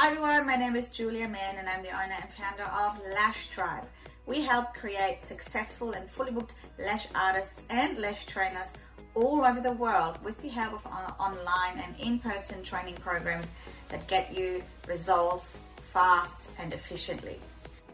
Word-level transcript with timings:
Hi 0.00 0.12
everyone, 0.12 0.46
my 0.46 0.54
name 0.54 0.76
is 0.76 0.90
Julia 0.90 1.26
Mann 1.26 1.56
and 1.56 1.68
I'm 1.68 1.82
the 1.82 1.90
owner 1.90 2.14
and 2.22 2.30
founder 2.30 2.62
of 2.62 3.00
Lash 3.12 3.48
Tribe. 3.48 3.82
We 4.26 4.42
help 4.42 4.72
create 4.72 5.26
successful 5.26 5.90
and 5.90 6.08
fully 6.08 6.30
booked 6.30 6.52
lash 6.78 7.08
artists 7.16 7.60
and 7.68 7.98
lash 7.98 8.24
trainers 8.26 8.68
all 9.16 9.44
over 9.44 9.60
the 9.60 9.72
world 9.72 10.16
with 10.22 10.40
the 10.40 10.50
help 10.50 10.74
of 10.74 10.86
online 10.86 11.82
and 11.84 11.98
in-person 11.98 12.62
training 12.62 12.94
programs 12.94 13.52
that 13.88 14.06
get 14.06 14.32
you 14.32 14.62
results 14.86 15.58
fast 15.92 16.48
and 16.60 16.72
efficiently. 16.72 17.40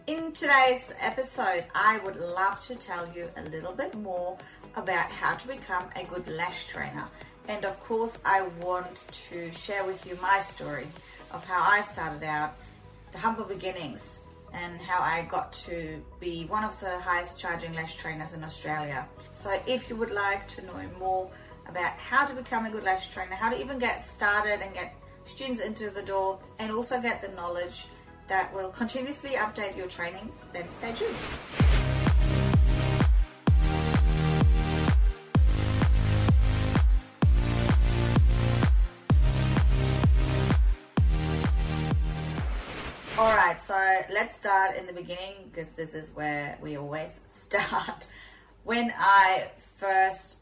In 0.06 0.32
today's 0.32 0.84
episode, 1.00 1.64
I 1.74 2.00
would 2.00 2.16
love 2.16 2.60
to 2.66 2.74
tell 2.74 3.10
you 3.14 3.30
a 3.38 3.44
little 3.44 3.72
bit 3.72 3.94
more 3.94 4.36
about 4.76 5.10
how 5.10 5.36
to 5.36 5.48
become 5.48 5.86
a 5.96 6.04
good 6.04 6.28
lash 6.28 6.66
trainer. 6.66 7.08
And 7.48 7.64
of 7.64 7.80
course, 7.80 8.12
I 8.26 8.42
want 8.60 9.06
to 9.30 9.50
share 9.52 9.84
with 9.84 10.04
you 10.06 10.18
my 10.20 10.42
story 10.42 10.86
of 11.34 11.44
how 11.44 11.62
I 11.62 11.82
started 11.82 12.22
out, 12.24 12.54
the 13.12 13.18
humble 13.18 13.44
beginnings, 13.44 14.20
and 14.52 14.80
how 14.80 15.02
I 15.02 15.22
got 15.22 15.52
to 15.64 16.00
be 16.20 16.44
one 16.44 16.62
of 16.62 16.78
the 16.80 16.98
highest 17.00 17.38
charging 17.38 17.74
lash 17.74 17.96
trainers 17.96 18.32
in 18.34 18.44
Australia. 18.44 19.06
So 19.36 19.58
if 19.66 19.90
you 19.90 19.96
would 19.96 20.12
like 20.12 20.46
to 20.48 20.64
know 20.64 20.80
more 20.98 21.28
about 21.66 21.92
how 21.98 22.24
to 22.26 22.34
become 22.34 22.66
a 22.66 22.70
good 22.70 22.84
lash 22.84 23.12
trainer, 23.12 23.34
how 23.34 23.50
to 23.50 23.60
even 23.60 23.80
get 23.80 24.06
started 24.06 24.60
and 24.62 24.72
get 24.72 24.94
students 25.26 25.60
into 25.60 25.90
the 25.90 26.02
door, 26.02 26.38
and 26.60 26.70
also 26.70 27.00
get 27.00 27.20
the 27.20 27.28
knowledge 27.28 27.86
that 28.28 28.54
will 28.54 28.70
continuously 28.70 29.30
update 29.30 29.76
your 29.76 29.88
training, 29.88 30.30
then 30.52 30.70
stay 30.70 30.92
tuned. 30.92 31.83
All 43.16 43.32
right, 43.36 43.62
so 43.62 43.74
let's 44.12 44.36
start 44.36 44.76
in 44.76 44.86
the 44.86 44.92
beginning 44.92 45.48
because 45.48 45.70
this 45.74 45.94
is 45.94 46.10
where 46.16 46.58
we 46.60 46.76
always 46.76 47.20
start. 47.36 48.08
When 48.64 48.92
I 48.98 49.52
first 49.76 50.38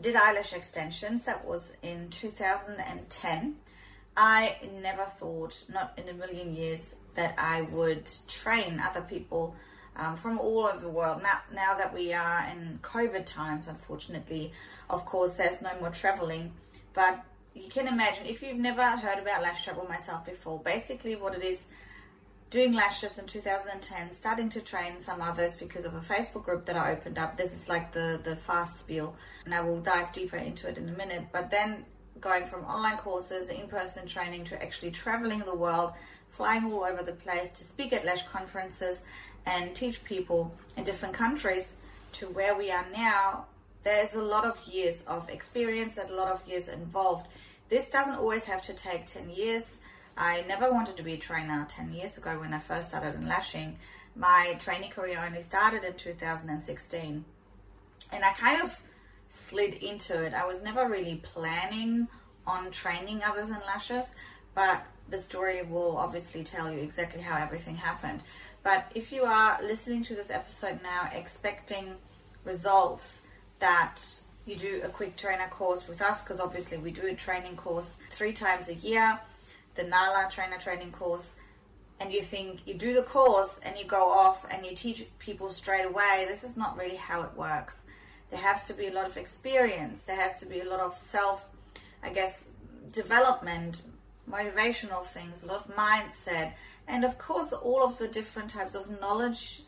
did 0.00 0.16
eyelash 0.16 0.54
extensions, 0.54 1.22
that 1.22 1.44
was 1.46 1.72
in 1.82 2.08
2010. 2.10 3.58
I 4.16 4.56
never 4.82 5.04
thought, 5.04 5.54
not 5.72 5.96
in 5.96 6.08
a 6.08 6.14
million 6.14 6.52
years, 6.52 6.96
that 7.14 7.36
I 7.38 7.60
would 7.62 8.10
train 8.26 8.82
other 8.84 9.02
people 9.02 9.54
um, 9.94 10.16
from 10.16 10.40
all 10.40 10.66
over 10.66 10.80
the 10.80 10.88
world. 10.88 11.22
Now, 11.22 11.42
now 11.54 11.78
that 11.78 11.94
we 11.94 12.12
are 12.12 12.44
in 12.50 12.80
COVID 12.82 13.24
times, 13.24 13.68
unfortunately, 13.68 14.52
of 14.90 15.06
course, 15.06 15.34
there's 15.34 15.62
no 15.62 15.70
more 15.78 15.90
traveling, 15.90 16.54
but 16.92 17.24
you 17.56 17.70
can 17.70 17.88
imagine 17.88 18.26
if 18.26 18.42
you've 18.42 18.58
never 18.58 18.82
heard 18.82 19.18
about 19.18 19.42
Lash 19.42 19.64
Tribe 19.64 19.78
or 19.78 19.88
myself 19.88 20.26
before, 20.26 20.60
basically 20.60 21.16
what 21.16 21.34
it 21.34 21.42
is 21.42 21.60
doing 22.50 22.74
lashes 22.74 23.18
in 23.18 23.26
2010, 23.26 24.12
starting 24.12 24.48
to 24.50 24.60
train 24.60 25.00
some 25.00 25.20
others 25.22 25.56
because 25.56 25.84
of 25.84 25.94
a 25.94 26.00
Facebook 26.00 26.44
group 26.44 26.66
that 26.66 26.76
I 26.76 26.92
opened 26.92 27.18
up. 27.18 27.36
This 27.36 27.54
is 27.54 27.68
like 27.68 27.92
the, 27.92 28.20
the 28.22 28.36
fast 28.36 28.80
spiel, 28.80 29.16
and 29.44 29.54
I 29.54 29.62
will 29.62 29.80
dive 29.80 30.12
deeper 30.12 30.36
into 30.36 30.68
it 30.68 30.76
in 30.76 30.88
a 30.88 30.92
minute. 30.92 31.24
But 31.32 31.50
then 31.50 31.84
going 32.20 32.46
from 32.46 32.64
online 32.64 32.98
courses, 32.98 33.48
in 33.48 33.68
person 33.68 34.06
training, 34.06 34.44
to 34.46 34.62
actually 34.62 34.90
traveling 34.90 35.40
the 35.40 35.54
world, 35.54 35.92
flying 36.30 36.70
all 36.70 36.84
over 36.84 37.02
the 37.02 37.12
place 37.12 37.52
to 37.52 37.64
speak 37.64 37.92
at 37.92 38.04
lash 38.04 38.26
conferences 38.28 39.04
and 39.46 39.74
teach 39.74 40.04
people 40.04 40.54
in 40.76 40.84
different 40.84 41.14
countries 41.14 41.78
to 42.12 42.26
where 42.26 42.56
we 42.56 42.70
are 42.70 42.86
now, 42.94 43.46
there's 43.86 44.14
a 44.14 44.22
lot 44.22 44.44
of 44.44 44.58
years 44.66 45.04
of 45.04 45.30
experience 45.30 45.96
and 45.96 46.10
a 46.10 46.14
lot 46.14 46.26
of 46.26 46.46
years 46.48 46.68
involved 46.68 47.28
this 47.68 47.88
doesn't 47.88 48.16
always 48.16 48.44
have 48.44 48.62
to 48.62 48.74
take 48.74 49.06
10 49.06 49.30
years. 49.30 49.80
I 50.16 50.44
never 50.48 50.72
wanted 50.72 50.96
to 50.96 51.02
be 51.04 51.14
a 51.14 51.18
trainer 51.18 51.66
10 51.68 51.92
years 51.92 52.18
ago 52.18 52.38
when 52.40 52.52
I 52.52 52.58
first 52.58 52.90
started 52.90 53.14
in 53.14 53.28
lashing. 53.28 53.76
My 54.16 54.56
training 54.60 54.90
career 54.90 55.22
only 55.24 55.42
started 55.42 55.84
in 55.84 55.94
2016. 55.94 57.24
And 58.12 58.24
I 58.24 58.32
kind 58.32 58.62
of 58.62 58.80
slid 59.28 59.74
into 59.74 60.22
it. 60.22 60.32
I 60.32 60.46
was 60.46 60.62
never 60.62 60.88
really 60.88 61.20
planning 61.22 62.08
on 62.46 62.70
training 62.70 63.22
others 63.24 63.50
in 63.50 63.58
lashes, 63.66 64.14
but 64.54 64.84
the 65.08 65.18
story 65.18 65.62
will 65.62 65.96
obviously 65.96 66.44
tell 66.44 66.72
you 66.72 66.78
exactly 66.78 67.22
how 67.22 67.36
everything 67.36 67.76
happened. 67.76 68.22
But 68.62 68.90
if 68.94 69.12
you 69.12 69.24
are 69.24 69.60
listening 69.62 70.04
to 70.04 70.14
this 70.14 70.30
episode 70.30 70.80
now 70.82 71.10
expecting 71.12 71.96
results 72.44 73.22
that 73.58 73.98
you 74.46 74.56
do 74.56 74.80
a 74.84 74.88
quick 74.88 75.16
trainer 75.16 75.48
course 75.50 75.88
with 75.88 76.00
us 76.00 76.22
because 76.22 76.40
obviously 76.40 76.78
we 76.78 76.90
do 76.92 77.06
a 77.06 77.14
training 77.14 77.56
course 77.56 77.96
three 78.12 78.32
times 78.32 78.68
a 78.68 78.74
year, 78.74 79.18
the 79.74 79.82
Nala 79.82 80.28
trainer 80.30 80.58
training 80.58 80.92
course, 80.92 81.36
and 81.98 82.12
you 82.12 82.22
think 82.22 82.60
you 82.66 82.74
do 82.74 82.94
the 82.94 83.02
course 83.02 83.60
and 83.64 83.76
you 83.76 83.84
go 83.84 84.08
off 84.10 84.44
and 84.50 84.64
you 84.64 84.74
teach 84.74 85.06
people 85.18 85.50
straight 85.50 85.84
away. 85.84 86.26
This 86.28 86.44
is 86.44 86.56
not 86.56 86.76
really 86.76 86.96
how 86.96 87.22
it 87.22 87.34
works. 87.36 87.84
There 88.30 88.40
has 88.40 88.64
to 88.66 88.74
be 88.74 88.88
a 88.88 88.92
lot 88.92 89.06
of 89.06 89.16
experience. 89.16 90.04
There 90.04 90.20
has 90.20 90.38
to 90.40 90.46
be 90.46 90.60
a 90.60 90.64
lot 90.64 90.80
of 90.80 90.98
self, 90.98 91.44
I 92.02 92.10
guess, 92.10 92.48
development, 92.92 93.82
motivational 94.30 95.04
things, 95.06 95.42
a 95.42 95.46
lot 95.46 95.68
of 95.68 95.76
mindset, 95.76 96.52
and 96.88 97.04
of 97.04 97.18
course, 97.18 97.52
all 97.52 97.82
of 97.82 97.98
the 97.98 98.08
different 98.08 98.50
types 98.50 98.74
of 98.74 99.00
knowledge 99.00 99.62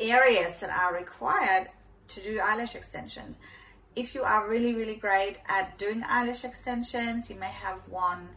areas 0.00 0.58
that 0.60 0.70
are 0.70 0.94
required 0.94 1.68
to 2.08 2.20
do 2.20 2.40
eyelash 2.40 2.74
extensions 2.74 3.40
if 3.96 4.14
you 4.14 4.22
are 4.22 4.48
really, 4.48 4.74
really 4.74 4.96
great 4.96 5.36
at 5.48 5.78
doing 5.78 6.02
eyelash 6.06 6.44
extensions, 6.44 7.30
you 7.30 7.36
may 7.36 7.50
have 7.50 7.80
won 7.88 8.28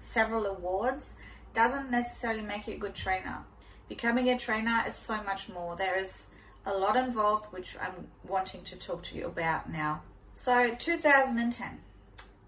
several 0.00 0.46
awards, 0.46 1.16
doesn't 1.54 1.90
necessarily 1.90 2.42
make 2.42 2.66
you 2.68 2.74
a 2.74 2.78
good 2.78 2.94
trainer. 2.94 3.44
Becoming 3.88 4.28
a 4.28 4.38
trainer 4.38 4.84
is 4.86 4.94
so 4.94 5.20
much 5.24 5.48
more. 5.48 5.74
There 5.74 5.98
is 5.98 6.28
a 6.64 6.72
lot 6.72 6.96
involved, 6.96 7.52
which 7.52 7.76
I'm 7.80 8.06
wanting 8.26 8.62
to 8.64 8.76
talk 8.76 9.02
to 9.04 9.16
you 9.16 9.26
about 9.26 9.70
now. 9.70 10.02
So, 10.36 10.74
2010, 10.78 11.80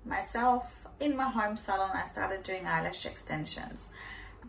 myself 0.04 0.86
in 1.00 1.16
my 1.16 1.28
home 1.28 1.56
salon, 1.56 1.90
I 1.94 2.06
started 2.06 2.44
doing 2.44 2.64
eyelash 2.64 3.06
extensions. 3.06 3.90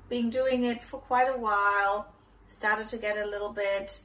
Been 0.07 0.29
doing 0.29 0.65
it 0.65 0.83
for 0.83 0.99
quite 0.99 1.29
a 1.29 1.37
while, 1.37 2.13
started 2.51 2.87
to 2.87 2.97
get 2.97 3.17
a 3.17 3.25
little 3.25 3.51
bit, 3.51 3.99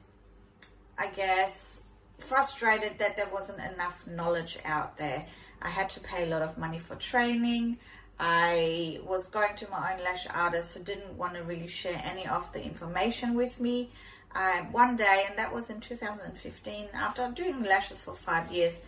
I 0.97 1.07
guess, 1.07 1.83
frustrated 2.21 2.99
that 2.99 3.15
there 3.15 3.29
wasn't 3.31 3.59
enough 3.73 4.05
knowledge 4.07 4.57
out 4.65 4.97
there. 4.97 5.25
I 5.61 5.69
had 5.69 5.89
to 5.91 5.99
pay 5.99 6.23
a 6.23 6.27
lot 6.27 6.41
of 6.41 6.57
money 6.57 6.79
for 6.79 6.95
training. 6.95 7.77
I 8.19 8.99
was 9.05 9.29
going 9.29 9.55
to 9.57 9.69
my 9.69 9.93
own 9.93 10.03
lash 10.03 10.27
artist 10.27 10.73
who 10.73 10.83
didn't 10.83 11.17
want 11.17 11.35
to 11.35 11.43
really 11.43 11.67
share 11.67 12.01
any 12.03 12.27
of 12.27 12.51
the 12.51 12.61
information 12.61 13.33
with 13.33 13.59
me. 13.59 13.91
Uh, 14.35 14.63
one 14.71 14.95
day, 14.95 15.25
and 15.27 15.37
that 15.37 15.53
was 15.53 15.69
in 15.69 15.79
2015, 15.79 16.87
after 16.93 17.31
doing 17.31 17.63
lashes 17.63 18.01
for 18.01 18.15
five 18.15 18.51
years, 18.51 18.81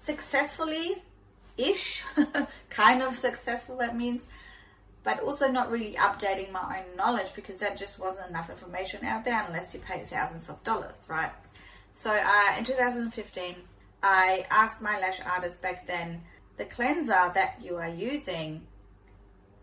successfully 0.00 1.02
ish, 1.56 2.04
kind 2.70 3.02
of 3.02 3.16
successful, 3.16 3.76
that 3.78 3.96
means, 3.96 4.22
but 5.04 5.20
also 5.20 5.50
not 5.50 5.70
really 5.70 5.94
updating 5.94 6.52
my 6.52 6.80
own 6.80 6.96
knowledge 6.96 7.34
because 7.34 7.58
that 7.58 7.78
just 7.78 7.98
wasn't 7.98 8.28
enough 8.28 8.50
information 8.50 9.04
out 9.04 9.24
there 9.24 9.44
unless 9.46 9.72
you 9.72 9.80
pay 9.80 10.04
thousands 10.04 10.50
of 10.50 10.62
dollars, 10.64 11.06
right? 11.08 11.30
So 12.02 12.10
uh, 12.10 12.58
in 12.58 12.64
2015, 12.64 13.56
I 14.02 14.46
asked 14.50 14.80
my 14.80 14.98
lash 14.98 15.20
artist 15.20 15.60
back 15.60 15.86
then, 15.86 16.22
the 16.56 16.64
cleanser 16.64 17.30
that 17.34 17.58
you 17.62 17.76
are 17.76 17.90
using, 17.90 18.62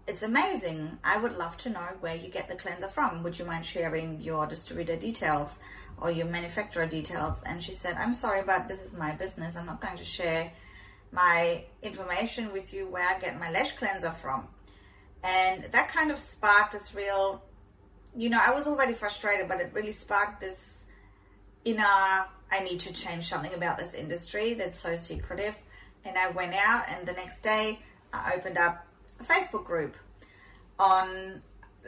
it's 0.08 0.22
amazing. 0.22 1.00
I 1.04 1.18
would 1.18 1.36
love 1.36 1.58
to 1.58 1.72
know 1.72 1.88
where 2.00 2.16
you 2.16 2.30
get 2.30 2.48
the 2.48 2.54
cleanser 2.54 2.90
from. 2.90 3.24
Would 3.24 3.40
you 3.40 3.46
mind 3.46 3.66
sharing 3.66 4.22
your 4.22 4.46
distributor 4.46 4.96
details 4.96 5.58
or 6.00 6.12
your 6.12 6.28
manufacturer 6.28 6.86
details? 6.86 7.42
And 7.44 7.64
she 7.64 7.74
said, 7.74 7.96
I'm 7.96 8.14
sorry, 8.14 8.44
but 8.46 8.68
this 8.68 8.86
is 8.86 8.96
my 8.96 9.16
business. 9.16 9.56
I'm 9.56 9.66
not 9.66 9.82
going 9.82 9.98
to 9.98 10.06
share 10.06 10.52
my 11.12 11.64
information 11.82 12.54
with 12.54 12.72
you 12.72 12.88
where 12.88 13.04
I 13.04 13.18
get 13.18 13.40
my 13.40 13.50
lash 13.50 13.72
cleanser 13.78 14.12
from. 14.12 14.48
And 15.24 15.66
that 15.72 15.90
kind 15.90 16.12
of 16.12 16.20
sparked 16.20 16.74
this 16.74 16.94
real, 16.94 17.42
you 18.16 18.30
know, 18.30 18.40
I 18.40 18.52
was 18.52 18.68
already 18.68 18.94
frustrated, 18.94 19.48
but 19.48 19.60
it 19.60 19.72
really 19.74 19.92
sparked 19.92 20.40
this 20.40 20.84
in 21.68 21.80
I 21.80 22.64
need 22.64 22.80
to 22.82 22.94
change 22.94 23.28
something 23.28 23.54
about 23.54 23.78
this 23.78 23.94
industry 23.94 24.54
that's 24.54 24.80
so 24.80 24.98
secretive. 24.98 25.56
And 26.06 26.18
I 26.18 26.30
went 26.30 26.54
out, 26.54 26.86
and 26.88 27.06
the 27.06 27.12
next 27.12 27.42
day 27.42 27.80
I 28.14 28.36
opened 28.36 28.58
up 28.58 28.88
a 29.20 29.24
Facebook 29.24 29.66
group 29.66 29.96
on 30.80 31.42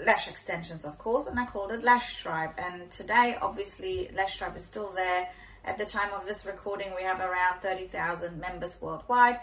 lash 0.05 0.29
extensions, 0.29 0.83
of 0.83 0.97
course, 0.97 1.27
and 1.27 1.39
I 1.39 1.45
called 1.45 1.71
it 1.71 1.83
Lash 1.83 2.21
Tribe. 2.21 2.51
And 2.57 2.91
today, 2.91 3.37
obviously, 3.41 4.09
Lash 4.13 4.37
Tribe 4.37 4.57
is 4.57 4.65
still 4.65 4.91
there. 4.93 5.29
At 5.63 5.77
the 5.77 5.85
time 5.85 6.13
of 6.13 6.25
this 6.25 6.45
recording, 6.45 6.93
we 6.95 7.03
have 7.03 7.19
around 7.19 7.61
30,000 7.61 8.39
members 8.39 8.81
worldwide 8.81 9.39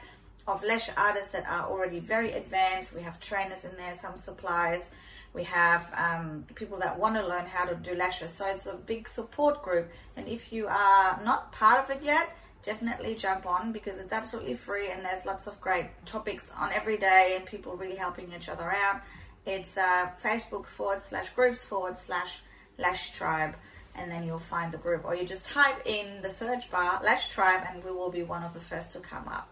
of 0.47 0.63
lash 0.63 0.91
artists 0.97 1.31
that 1.31 1.47
are 1.47 1.69
already 1.69 1.99
very 1.99 2.33
advanced. 2.33 2.95
We 2.95 3.03
have 3.03 3.19
trainers 3.21 3.65
in 3.65 3.77
there, 3.77 3.97
some 3.97 4.19
suppliers 4.19 4.91
we 5.37 5.45
have 5.45 5.93
um, 5.95 6.47
people 6.55 6.79
that 6.79 6.99
want 6.99 7.15
to 7.15 7.27
learn 7.27 7.45
how 7.45 7.67
to 7.67 7.75
do 7.75 7.95
lashes. 7.95 8.33
So 8.33 8.47
it's 8.47 8.67
a 8.67 8.75
big 8.75 9.07
support 9.07 9.63
group. 9.63 9.91
And 10.17 10.27
if 10.27 10.51
you 10.51 10.67
are 10.67 11.21
not 11.23 11.53
part 11.53 11.85
of 11.85 11.95
it 11.95 12.03
yet, 12.03 12.35
definitely 12.63 13.15
jump 13.15 13.47
on 13.47 13.71
because 13.71 14.01
it's 14.01 14.13
absolutely 14.13 14.55
free 14.55 14.91
and 14.91 15.05
there's 15.05 15.27
lots 15.27 15.47
of 15.47 15.61
great 15.61 15.89
topics 16.07 16.51
on 16.59 16.73
every 16.73 16.97
day 16.97 17.35
and 17.37 17.45
people 17.45 17.77
really 17.77 17.97
helping 17.97 18.33
each 18.33 18.49
other 18.49 18.73
out. 18.73 19.03
It's 19.45 19.77
uh, 19.77 20.09
Facebook 20.25 20.67
forward 20.67 21.03
slash 21.05 21.31
groups 21.31 21.65
forward 21.65 21.99
slash 21.99 22.41
Lash 22.79 23.13
Tribe, 23.13 23.55
and 23.95 24.11
then 24.11 24.27
you'll 24.27 24.39
find 24.39 24.73
the 24.73 24.79
group. 24.79 25.05
Or 25.05 25.15
you 25.15 25.25
just 25.25 25.49
type 25.49 25.87
in 25.87 26.21
the 26.21 26.29
search 26.29 26.71
bar 26.71 27.01
Lash 27.03 27.31
Tribe, 27.31 27.63
and 27.71 27.83
we 27.85 27.93
will 27.93 28.11
be 28.11 28.23
one 28.23 28.43
of 28.43 28.53
the 28.55 28.61
first 28.61 28.93
to 28.93 29.01
come 29.01 29.27
up. 29.29 29.49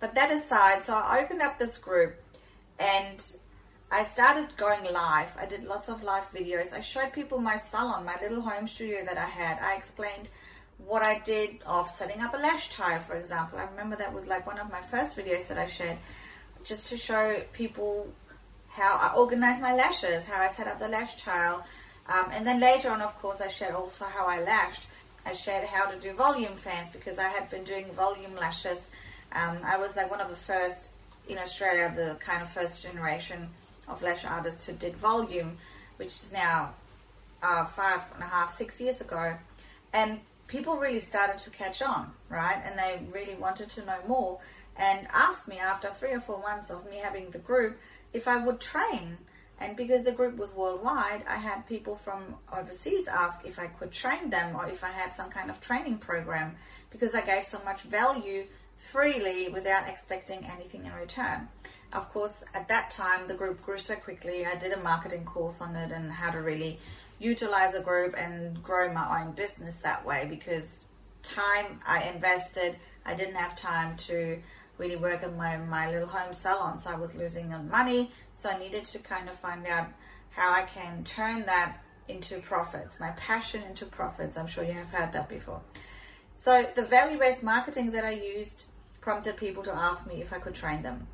But 0.00 0.14
that 0.16 0.30
aside, 0.30 0.84
so 0.84 0.94
I 0.94 1.22
opened 1.22 1.40
up 1.40 1.58
this 1.58 1.78
group 1.78 2.16
and 2.78 3.24
I 3.90 4.04
started 4.04 4.54
going 4.58 4.84
live. 4.84 5.30
I 5.38 5.46
did 5.46 5.64
lots 5.64 5.88
of 5.88 6.02
live 6.02 6.30
videos. 6.30 6.74
I 6.74 6.82
showed 6.82 7.10
people 7.14 7.38
my 7.38 7.56
salon, 7.56 8.04
my 8.04 8.16
little 8.20 8.42
home 8.42 8.68
studio 8.68 9.02
that 9.06 9.16
I 9.16 9.24
had. 9.24 9.58
I 9.62 9.76
explained 9.76 10.28
what 10.76 11.02
I 11.02 11.20
did 11.20 11.60
of 11.64 11.88
setting 11.88 12.20
up 12.20 12.34
a 12.34 12.36
lash 12.36 12.70
tile, 12.70 13.00
for 13.00 13.16
example. 13.16 13.58
I 13.58 13.64
remember 13.64 13.96
that 13.96 14.12
was 14.12 14.26
like 14.26 14.46
one 14.46 14.58
of 14.58 14.70
my 14.70 14.82
first 14.82 15.16
videos 15.16 15.48
that 15.48 15.56
I 15.56 15.66
shared, 15.66 15.96
just 16.64 16.90
to 16.90 16.98
show 16.98 17.40
people 17.54 18.12
how 18.68 18.98
I 19.00 19.16
organize 19.16 19.58
my 19.58 19.74
lashes, 19.74 20.26
how 20.26 20.38
I 20.38 20.50
set 20.50 20.66
up 20.66 20.78
the 20.78 20.88
lash 20.88 21.22
tile. 21.22 21.64
Um, 22.10 22.26
and 22.32 22.46
then 22.46 22.60
later 22.60 22.90
on, 22.90 23.00
of 23.00 23.18
course, 23.22 23.40
I 23.40 23.48
shared 23.48 23.74
also 23.74 24.04
how 24.04 24.26
I 24.26 24.42
lashed. 24.42 24.82
I 25.24 25.32
shared 25.32 25.66
how 25.66 25.90
to 25.90 25.98
do 25.98 26.12
volume 26.12 26.56
fans 26.56 26.90
because 26.92 27.18
I 27.18 27.28
had 27.28 27.48
been 27.50 27.64
doing 27.64 27.86
volume 27.92 28.36
lashes. 28.36 28.90
Um, 29.32 29.58
I 29.64 29.78
was 29.78 29.96
like 29.96 30.10
one 30.10 30.20
of 30.20 30.28
the 30.28 30.36
first 30.36 30.88
in 31.26 31.38
Australia, 31.38 31.90
the 31.96 32.16
kind 32.20 32.42
of 32.42 32.50
first 32.50 32.82
generation 32.82 33.48
of 33.88 34.02
lash 34.02 34.24
artists 34.24 34.64
who 34.64 34.72
did 34.72 34.96
volume, 34.96 35.56
which 35.96 36.08
is 36.08 36.32
now 36.32 36.74
uh, 37.42 37.64
five 37.64 38.00
and 38.14 38.22
a 38.22 38.26
half, 38.26 38.52
six 38.52 38.80
years 38.80 39.00
ago. 39.00 39.36
And 39.92 40.20
people 40.48 40.76
really 40.76 41.00
started 41.00 41.38
to 41.40 41.50
catch 41.50 41.82
on, 41.82 42.12
right? 42.28 42.60
And 42.64 42.78
they 42.78 43.00
really 43.12 43.34
wanted 43.34 43.70
to 43.70 43.84
know 43.84 43.98
more 44.06 44.38
and 44.76 45.06
asked 45.12 45.48
me 45.48 45.58
after 45.58 45.88
three 45.88 46.12
or 46.12 46.20
four 46.20 46.40
months 46.40 46.70
of 46.70 46.88
me 46.88 46.96
having 46.96 47.30
the 47.30 47.38
group 47.38 47.78
if 48.12 48.28
I 48.28 48.38
would 48.38 48.60
train. 48.60 49.18
And 49.60 49.76
because 49.76 50.04
the 50.04 50.12
group 50.12 50.36
was 50.36 50.54
worldwide, 50.54 51.24
I 51.28 51.36
had 51.36 51.66
people 51.66 51.96
from 51.96 52.36
overseas 52.56 53.08
ask 53.08 53.44
if 53.44 53.58
I 53.58 53.66
could 53.66 53.90
train 53.90 54.30
them 54.30 54.54
or 54.54 54.68
if 54.68 54.84
I 54.84 54.90
had 54.90 55.14
some 55.14 55.30
kind 55.30 55.50
of 55.50 55.60
training 55.60 55.98
program 55.98 56.54
because 56.90 57.14
I 57.14 57.22
gave 57.22 57.46
so 57.46 57.60
much 57.64 57.82
value 57.82 58.44
freely 58.78 59.48
without 59.48 59.88
expecting 59.88 60.44
anything 60.44 60.84
in 60.84 60.92
return. 60.94 61.48
Of 61.92 62.08
course, 62.10 62.44
at 62.54 62.68
that 62.68 62.90
time, 62.90 63.28
the 63.28 63.34
group 63.34 63.62
grew 63.62 63.78
so 63.78 63.94
quickly. 63.96 64.44
I 64.44 64.56
did 64.56 64.72
a 64.72 64.80
marketing 64.80 65.24
course 65.24 65.60
on 65.60 65.74
it 65.74 65.90
and 65.90 66.10
how 66.12 66.30
to 66.30 66.40
really 66.40 66.78
utilize 67.18 67.74
a 67.74 67.80
group 67.80 68.14
and 68.16 68.62
grow 68.62 68.92
my 68.92 69.22
own 69.22 69.32
business 69.32 69.78
that 69.78 70.04
way 70.04 70.26
because 70.28 70.86
time 71.22 71.80
I 71.86 72.04
invested, 72.04 72.76
I 73.04 73.14
didn't 73.14 73.34
have 73.36 73.56
time 73.56 73.96
to 74.08 74.38
really 74.76 74.96
work 74.96 75.22
in 75.22 75.36
my, 75.36 75.56
my 75.56 75.90
little 75.90 76.08
home 76.08 76.34
salon. 76.34 76.78
So 76.78 76.90
I 76.90 76.96
was 76.96 77.16
losing 77.16 77.52
money. 77.68 78.12
So 78.36 78.50
I 78.50 78.58
needed 78.58 78.84
to 78.86 78.98
kind 78.98 79.28
of 79.28 79.38
find 79.40 79.66
out 79.66 79.88
how 80.30 80.52
I 80.52 80.62
can 80.62 81.04
turn 81.04 81.44
that 81.46 81.78
into 82.06 82.40
profits, 82.40 83.00
my 83.00 83.10
passion 83.10 83.62
into 83.64 83.84
profits. 83.84 84.38
I'm 84.38 84.46
sure 84.46 84.64
you 84.64 84.72
have 84.72 84.90
heard 84.90 85.12
that 85.12 85.28
before. 85.28 85.60
So 86.36 86.66
the 86.74 86.82
value 86.82 87.18
based 87.18 87.42
marketing 87.42 87.90
that 87.92 88.04
I 88.04 88.12
used 88.12 88.66
prompted 89.00 89.36
people 89.36 89.62
to 89.64 89.74
ask 89.74 90.06
me 90.06 90.22
if 90.22 90.32
I 90.32 90.38
could 90.38 90.54
train 90.54 90.82
them. 90.82 91.06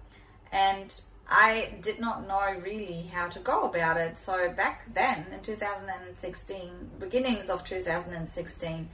And 0.54 0.98
I 1.28 1.74
did 1.82 1.98
not 1.98 2.28
know 2.28 2.54
really 2.62 3.10
how 3.12 3.28
to 3.28 3.40
go 3.40 3.64
about 3.64 3.96
it. 3.96 4.18
So 4.18 4.52
back 4.52 4.94
then 4.94 5.26
in 5.32 5.40
2016, 5.40 6.90
beginnings 7.00 7.50
of 7.50 7.64
2016, 7.64 8.88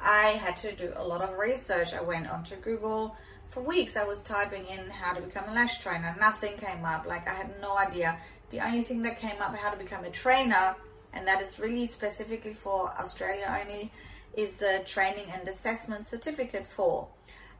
I 0.00 0.24
had 0.44 0.56
to 0.56 0.74
do 0.74 0.92
a 0.96 1.06
lot 1.06 1.20
of 1.20 1.38
research. 1.38 1.92
I 1.92 2.00
went 2.00 2.30
onto 2.30 2.56
Google. 2.56 3.14
For 3.50 3.62
weeks, 3.62 3.98
I 3.98 4.04
was 4.04 4.22
typing 4.22 4.66
in 4.66 4.88
how 4.88 5.12
to 5.12 5.20
become 5.20 5.44
a 5.50 5.52
lash 5.52 5.82
trainer. 5.82 6.16
Nothing 6.18 6.56
came 6.56 6.82
up. 6.86 7.04
Like, 7.06 7.28
I 7.28 7.34
had 7.34 7.60
no 7.60 7.76
idea. 7.76 8.18
The 8.50 8.60
only 8.60 8.82
thing 8.82 9.02
that 9.02 9.20
came 9.20 9.42
up, 9.42 9.54
how 9.54 9.70
to 9.70 9.76
become 9.76 10.04
a 10.04 10.10
trainer, 10.10 10.74
and 11.12 11.28
that 11.28 11.42
is 11.42 11.58
really 11.58 11.86
specifically 11.86 12.54
for 12.54 12.90
Australia 12.98 13.54
only, 13.60 13.92
is 14.34 14.56
the 14.56 14.82
training 14.86 15.26
and 15.30 15.46
assessment 15.46 16.06
certificate 16.06 16.66
for, 16.70 17.06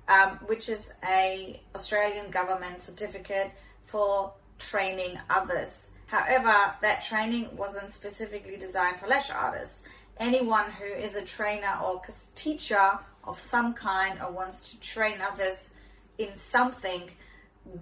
um, 0.09 0.31
which 0.47 0.69
is 0.69 0.93
a 1.09 1.61
Australian 1.75 2.31
government 2.31 2.83
certificate 2.83 3.51
for 3.85 4.33
training 4.59 5.19
others. 5.31 5.89
However, 6.07 6.55
that 6.83 7.05
training 7.05 7.49
wasn't 7.57 7.93
specifically 7.93 8.57
designed 8.57 8.97
for 8.97 9.07
lash 9.07 9.31
artists. 9.31 9.83
Anyone 10.19 10.71
who 10.71 10.85
is 10.85 11.17
a 11.17 11.25
trainer 11.25 11.79
or 11.83 12.03
teacher 12.35 12.99
of 13.25 13.41
some 13.41 13.73
kind 13.73 14.21
or 14.21 14.31
wants 14.31 14.71
to 14.71 14.81
train 14.81 15.19
others 15.23 15.71
in 16.19 16.37
something, 16.37 17.11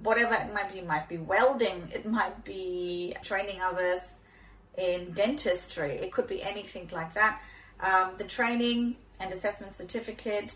whatever 0.02 0.34
it 0.34 0.55
might 0.55 0.73
be, 0.73 0.78
it 0.78 0.87
might 0.87 1.08
be 1.08 1.19
welding, 1.19 1.90
it 1.93 2.06
might 2.06 2.44
be 2.44 3.16
training 3.23 3.61
others 3.61 4.20
in 4.78 5.11
dentistry, 5.12 5.93
it 5.93 6.12
could 6.12 6.28
be 6.28 6.43
anything 6.43 6.88
like 6.93 7.12
that. 7.14 7.40
Um, 7.81 8.12
the 8.19 8.25
training 8.25 8.96
and 9.19 9.32
assessment 9.32 9.75
certificate 9.75 10.55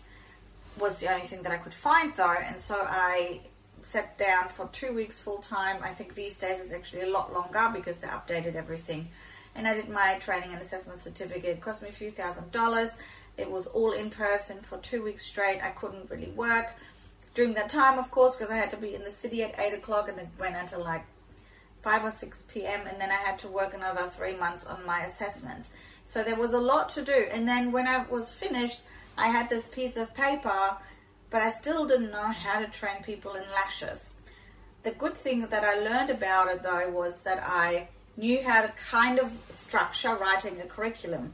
was 0.79 0.99
the 0.99 1.11
only 1.13 1.27
thing 1.27 1.43
that 1.43 1.51
I 1.51 1.57
could 1.57 1.73
find 1.73 2.13
though, 2.15 2.35
and 2.43 2.59
so 2.59 2.75
I 2.75 3.41
sat 3.81 4.17
down 4.17 4.49
for 4.49 4.67
two 4.71 4.93
weeks 4.93 5.19
full 5.19 5.37
time. 5.37 5.77
I 5.83 5.89
think 5.89 6.15
these 6.15 6.37
days 6.37 6.59
it's 6.59 6.73
actually 6.73 7.03
a 7.03 7.09
lot 7.09 7.33
longer 7.33 7.69
because 7.73 7.99
they 7.99 8.07
updated 8.07 8.55
everything. 8.55 9.09
And 9.53 9.67
I 9.67 9.73
did 9.73 9.89
my 9.89 10.17
training 10.19 10.51
and 10.51 10.61
assessment 10.61 11.01
certificate. 11.01 11.45
It 11.45 11.61
cost 11.61 11.81
me 11.81 11.89
a 11.89 11.93
few 11.93 12.11
thousand 12.11 12.51
dollars. 12.51 12.91
It 13.37 13.49
was 13.49 13.67
all 13.67 13.91
in 13.91 14.09
person 14.09 14.61
for 14.61 14.77
two 14.79 15.03
weeks 15.03 15.25
straight. 15.25 15.61
I 15.61 15.69
couldn't 15.69 16.09
really 16.09 16.31
work 16.31 16.73
during 17.35 17.53
that 17.53 17.69
time, 17.69 17.99
of 17.99 18.09
course, 18.09 18.37
because 18.37 18.51
I 18.51 18.55
had 18.55 18.71
to 18.71 18.77
be 18.77 18.95
in 18.95 19.03
the 19.03 19.11
city 19.11 19.43
at 19.43 19.59
8 19.59 19.73
o'clock 19.73 20.09
and 20.09 20.17
it 20.17 20.29
went 20.39 20.55
until 20.55 20.81
like 20.81 21.05
5 21.81 22.05
or 22.05 22.11
6 22.11 22.45
p.m. 22.47 22.87
And 22.87 22.99
then 22.99 23.11
I 23.11 23.15
had 23.15 23.37
to 23.39 23.49
work 23.49 23.73
another 23.73 24.09
three 24.17 24.35
months 24.35 24.65
on 24.65 24.85
my 24.85 25.01
assessments. 25.01 25.73
So 26.07 26.23
there 26.23 26.35
was 26.35 26.53
a 26.53 26.57
lot 26.57 26.89
to 26.91 27.03
do. 27.03 27.27
And 27.31 27.47
then 27.47 27.71
when 27.73 27.87
I 27.87 28.05
was 28.05 28.31
finished, 28.31 28.81
I 29.17 29.27
had 29.27 29.49
this 29.49 29.67
piece 29.67 29.97
of 29.97 30.13
paper 30.13 30.77
but 31.29 31.41
I 31.41 31.51
still 31.51 31.85
didn't 31.85 32.11
know 32.11 32.27
how 32.27 32.59
to 32.59 32.67
train 32.67 33.03
people 33.03 33.33
in 33.33 33.43
lashes. 33.51 34.15
The 34.83 34.91
good 34.91 35.17
thing 35.17 35.47
that 35.47 35.63
I 35.63 35.79
learned 35.79 36.09
about 36.09 36.47
it 36.49 36.63
though 36.63 36.89
was 36.89 37.23
that 37.23 37.43
I 37.43 37.89
knew 38.17 38.41
how 38.43 38.61
to 38.61 38.73
kind 38.89 39.19
of 39.19 39.31
structure 39.49 40.15
writing 40.15 40.61
a 40.61 40.65
curriculum. 40.65 41.33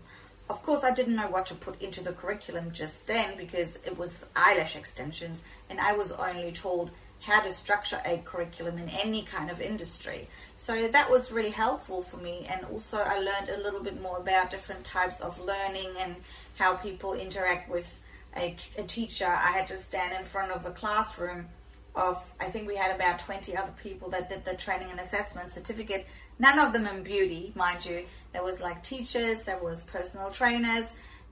Of 0.49 0.63
course, 0.63 0.83
I 0.83 0.93
didn't 0.93 1.15
know 1.15 1.29
what 1.29 1.45
to 1.47 1.55
put 1.55 1.81
into 1.81 2.01
the 2.03 2.13
curriculum 2.13 2.71
just 2.71 3.07
then 3.07 3.37
because 3.37 3.75
it 3.85 3.97
was 3.97 4.25
eyelash 4.35 4.75
extensions, 4.75 5.43
and 5.69 5.79
I 5.79 5.93
was 5.93 6.11
only 6.11 6.51
told 6.51 6.91
how 7.21 7.41
to 7.41 7.53
structure 7.53 8.01
a 8.03 8.17
curriculum 8.25 8.77
in 8.79 8.89
any 8.89 9.21
kind 9.21 9.51
of 9.51 9.61
industry. 9.61 10.27
So 10.57 10.87
that 10.87 11.09
was 11.09 11.31
really 11.31 11.51
helpful 11.51 12.01
for 12.01 12.17
me, 12.17 12.47
and 12.49 12.65
also 12.65 12.97
I 12.97 13.19
learned 13.19 13.49
a 13.49 13.63
little 13.63 13.83
bit 13.83 14.01
more 14.01 14.17
about 14.17 14.51
different 14.51 14.83
types 14.83 15.21
of 15.21 15.39
learning 15.39 15.89
and 15.99 16.15
how 16.57 16.75
people 16.75 17.13
interact 17.13 17.69
with 17.69 17.99
a, 18.35 18.55
a 18.77 18.83
teacher, 18.83 19.25
I 19.25 19.51
had 19.51 19.67
to 19.69 19.77
stand 19.77 20.13
in 20.13 20.25
front 20.25 20.51
of 20.51 20.65
a 20.65 20.71
classroom 20.71 21.47
of, 21.95 22.21
I 22.39 22.45
think 22.45 22.67
we 22.67 22.75
had 22.75 22.95
about 22.95 23.19
20 23.19 23.55
other 23.57 23.73
people 23.83 24.09
that 24.11 24.29
did 24.29 24.45
the 24.45 24.55
training 24.55 24.89
and 24.91 24.99
assessment 24.99 25.53
certificate. 25.53 26.07
None 26.39 26.59
of 26.59 26.73
them 26.73 26.87
in 26.87 27.03
beauty, 27.03 27.51
mind 27.55 27.85
you. 27.85 28.05
There 28.33 28.43
was 28.43 28.61
like 28.61 28.83
teachers, 28.83 29.43
there 29.43 29.61
was 29.61 29.83
personal 29.85 30.29
trainers, 30.31 30.85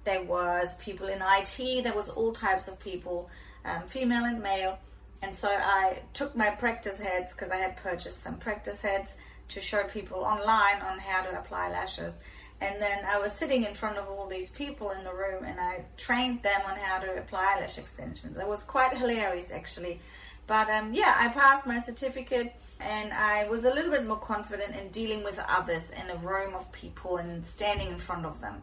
there 0.03 0.23
was 0.23 0.75
people 0.77 1.07
in 1.07 1.21
IT, 1.21 1.83
there 1.83 1.95
was 1.95 2.09
all 2.09 2.33
types 2.33 2.67
of 2.67 2.79
people, 2.79 3.29
um, 3.65 3.83
female 3.87 4.25
and 4.25 4.41
male. 4.41 4.77
And 5.21 5.35
so 5.35 5.49
I 5.49 5.99
took 6.13 6.35
my 6.35 6.51
practice 6.51 6.99
heads 6.99 7.33
because 7.33 7.51
I 7.51 7.57
had 7.57 7.77
purchased 7.77 8.21
some 8.21 8.37
practice 8.37 8.81
heads 8.81 9.15
to 9.49 9.61
show 9.61 9.83
people 9.83 10.19
online 10.19 10.81
on 10.81 10.99
how 10.99 11.23
to 11.23 11.39
apply 11.39 11.69
lashes. 11.69 12.15
And 12.61 12.81
then 12.81 13.05
I 13.05 13.17
was 13.19 13.33
sitting 13.33 13.63
in 13.63 13.73
front 13.73 13.97
of 13.97 14.07
all 14.09 14.27
these 14.27 14.49
people 14.49 14.91
in 14.91 15.03
the 15.03 15.13
room 15.13 15.45
and 15.45 15.59
I 15.59 15.85
trained 15.97 16.43
them 16.43 16.61
on 16.67 16.77
how 16.77 16.99
to 16.99 17.17
apply 17.17 17.57
lash 17.59 17.77
extensions. 17.77 18.37
It 18.37 18.47
was 18.47 18.63
quite 18.63 18.97
hilarious 18.97 19.51
actually. 19.51 20.01
But 20.45 20.69
um, 20.69 20.93
yeah, 20.93 21.15
I 21.17 21.29
passed 21.29 21.67
my 21.67 21.79
certificate 21.79 22.53
and 22.79 23.13
I 23.13 23.47
was 23.47 23.63
a 23.63 23.73
little 23.73 23.91
bit 23.91 24.05
more 24.05 24.17
confident 24.17 24.75
in 24.75 24.89
dealing 24.89 25.23
with 25.23 25.39
others 25.47 25.91
in 25.91 26.09
a 26.09 26.15
room 26.17 26.53
of 26.53 26.69
people 26.71 27.17
and 27.17 27.45
standing 27.45 27.89
in 27.89 27.99
front 27.99 28.25
of 28.25 28.41
them. 28.41 28.61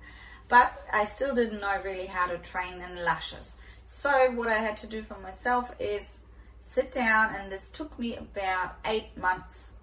But 0.48 0.72
I 0.92 1.06
still 1.06 1.34
didn't 1.34 1.60
know 1.60 1.80
really 1.82 2.06
how 2.06 2.26
to 2.26 2.38
train 2.38 2.82
in 2.82 3.04
lashes. 3.04 3.56
So 3.86 4.30
what 4.32 4.48
I 4.48 4.58
had 4.58 4.76
to 4.78 4.86
do 4.86 5.02
for 5.02 5.18
myself 5.20 5.70
is 5.78 6.24
sit 6.62 6.92
down 6.92 7.34
and 7.34 7.50
this 7.50 7.70
took 7.70 7.98
me 7.98 8.16
about 8.16 8.76
eight 8.84 9.16
months 9.16 9.76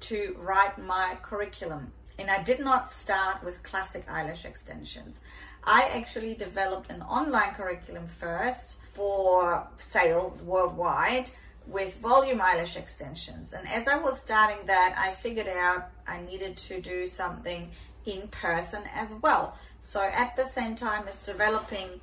to 0.00 0.36
write 0.40 0.78
my 0.78 1.18
curriculum 1.22 1.92
and 2.20 2.30
I 2.30 2.42
did 2.42 2.60
not 2.60 2.92
start 2.92 3.42
with 3.42 3.62
classic 3.62 4.04
eyelash 4.08 4.44
extensions. 4.44 5.20
I 5.64 5.90
actually 5.94 6.34
developed 6.34 6.90
an 6.90 7.02
online 7.02 7.54
curriculum 7.54 8.06
first 8.06 8.76
for 8.92 9.66
sale 9.78 10.38
worldwide 10.44 11.30
with 11.66 11.96
volume 11.98 12.40
eyelash 12.40 12.76
extensions. 12.76 13.54
And 13.54 13.66
as 13.68 13.88
I 13.88 13.98
was 13.98 14.20
starting 14.20 14.66
that, 14.66 14.94
I 14.98 15.12
figured 15.14 15.48
out 15.48 15.90
I 16.06 16.20
needed 16.22 16.56
to 16.58 16.80
do 16.80 17.06
something 17.06 17.70
in 18.04 18.28
person 18.28 18.82
as 18.94 19.14
well. 19.22 19.56
So 19.80 20.02
at 20.02 20.36
the 20.36 20.46
same 20.46 20.76
time 20.76 21.04
as 21.08 21.18
developing 21.20 22.00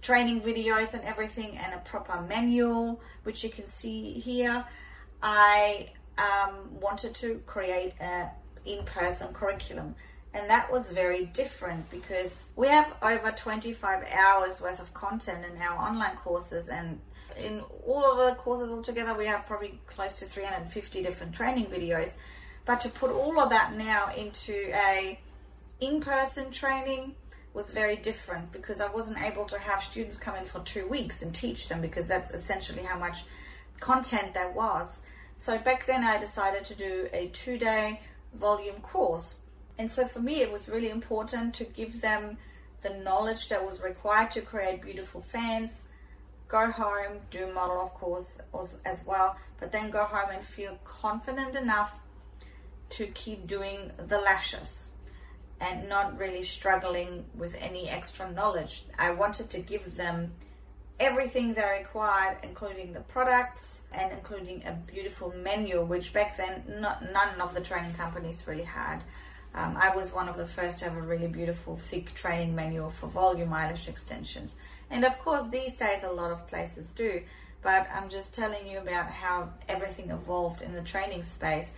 training 0.00 0.40
videos 0.40 0.94
and 0.94 1.04
everything 1.04 1.58
and 1.58 1.74
a 1.74 1.78
proper 1.78 2.22
manual, 2.22 3.00
which 3.24 3.44
you 3.44 3.50
can 3.50 3.66
see 3.66 4.12
here, 4.14 4.64
I 5.22 5.90
um, 6.16 6.80
wanted 6.80 7.14
to 7.16 7.42
create 7.46 7.94
a 8.00 8.30
in 8.68 8.84
person 8.84 9.32
curriculum. 9.32 9.94
And 10.34 10.48
that 10.50 10.70
was 10.70 10.92
very 10.92 11.26
different 11.26 11.90
because 11.90 12.44
we 12.54 12.68
have 12.68 12.94
over 13.02 13.30
25 13.30 14.06
hours 14.12 14.60
worth 14.60 14.80
of 14.80 14.92
content 14.94 15.44
in 15.44 15.60
our 15.62 15.78
online 15.78 16.16
courses 16.16 16.68
and 16.68 17.00
in 17.36 17.62
all 17.86 18.04
of 18.04 18.18
the 18.18 18.34
courses 18.34 18.70
altogether 18.70 19.16
we 19.16 19.26
have 19.26 19.46
probably 19.46 19.80
close 19.86 20.18
to 20.18 20.26
350 20.26 21.02
different 21.02 21.32
training 21.32 21.66
videos 21.66 22.14
but 22.66 22.80
to 22.80 22.88
put 22.88 23.10
all 23.10 23.40
of 23.40 23.50
that 23.50 23.74
now 23.74 24.12
into 24.16 24.70
a 24.74 25.18
in-person 25.80 26.50
training 26.50 27.14
was 27.54 27.72
very 27.72 27.96
different 27.96 28.52
because 28.52 28.80
I 28.80 28.88
wasn't 28.90 29.20
able 29.22 29.44
to 29.46 29.58
have 29.58 29.82
students 29.82 30.18
come 30.18 30.36
in 30.36 30.44
for 30.44 30.60
two 30.60 30.86
weeks 30.86 31.22
and 31.22 31.34
teach 31.34 31.68
them 31.68 31.80
because 31.80 32.06
that's 32.08 32.34
essentially 32.34 32.82
how 32.82 32.98
much 32.98 33.24
content 33.80 34.34
there 34.34 34.50
was. 34.50 35.02
So 35.38 35.58
back 35.58 35.86
then 35.86 36.04
I 36.04 36.18
decided 36.18 36.66
to 36.66 36.74
do 36.74 37.08
a 37.12 37.28
two 37.28 37.58
day 37.58 38.00
volume 38.34 38.80
course. 38.80 39.38
And 39.78 39.90
so 39.90 40.06
for 40.06 40.20
me, 40.20 40.42
it 40.42 40.52
was 40.52 40.68
really 40.68 40.90
important 40.90 41.54
to 41.54 41.64
give 41.64 42.00
them 42.00 42.38
the 42.82 42.90
knowledge 42.90 43.48
that 43.48 43.64
was 43.64 43.80
required 43.80 44.30
to 44.32 44.40
create 44.40 44.82
beautiful 44.82 45.20
fans, 45.20 45.88
go 46.48 46.70
home, 46.70 47.18
do 47.30 47.52
model, 47.52 47.80
of 47.80 47.94
course, 47.94 48.40
as 48.84 49.04
well, 49.06 49.36
but 49.60 49.72
then 49.72 49.90
go 49.90 50.04
home 50.04 50.30
and 50.32 50.44
feel 50.44 50.78
confident 50.84 51.56
enough 51.56 52.00
to 52.90 53.06
keep 53.06 53.46
doing 53.46 53.90
the 54.06 54.18
lashes 54.18 54.92
and 55.60 55.88
not 55.88 56.16
really 56.18 56.44
struggling 56.44 57.24
with 57.34 57.56
any 57.60 57.88
extra 57.88 58.30
knowledge. 58.30 58.84
I 58.98 59.12
wanted 59.12 59.50
to 59.50 59.58
give 59.58 59.96
them 59.96 60.32
everything 61.00 61.54
they 61.54 61.78
required, 61.78 62.38
including 62.42 62.92
the 62.92 63.00
products 63.00 63.82
and 63.92 64.12
including 64.12 64.64
a 64.64 64.72
beautiful 64.92 65.32
menu, 65.42 65.84
which 65.84 66.12
back 66.12 66.36
then 66.36 66.62
not, 66.80 67.02
none 67.12 67.40
of 67.40 67.54
the 67.54 67.60
training 67.60 67.94
companies 67.94 68.42
really 68.46 68.64
had. 68.64 69.00
Um, 69.54 69.76
I 69.80 69.94
was 69.94 70.12
one 70.12 70.28
of 70.28 70.36
the 70.36 70.46
first 70.46 70.80
to 70.80 70.86
have 70.86 70.96
a 70.96 71.00
really 71.00 71.28
beautiful, 71.28 71.76
thick 71.76 72.14
training 72.14 72.54
manual 72.54 72.90
for 72.90 73.06
volume 73.06 73.52
eyelash 73.52 73.88
extensions. 73.88 74.54
And 74.90 75.04
of 75.04 75.18
course, 75.20 75.48
these 75.50 75.76
days 75.76 76.02
a 76.02 76.10
lot 76.10 76.32
of 76.32 76.46
places 76.48 76.92
do, 76.92 77.22
but 77.62 77.88
I'm 77.94 78.08
just 78.08 78.34
telling 78.34 78.66
you 78.66 78.78
about 78.78 79.10
how 79.10 79.50
everything 79.68 80.10
evolved 80.10 80.62
in 80.62 80.74
the 80.74 80.82
training 80.82 81.24
space. 81.24 81.72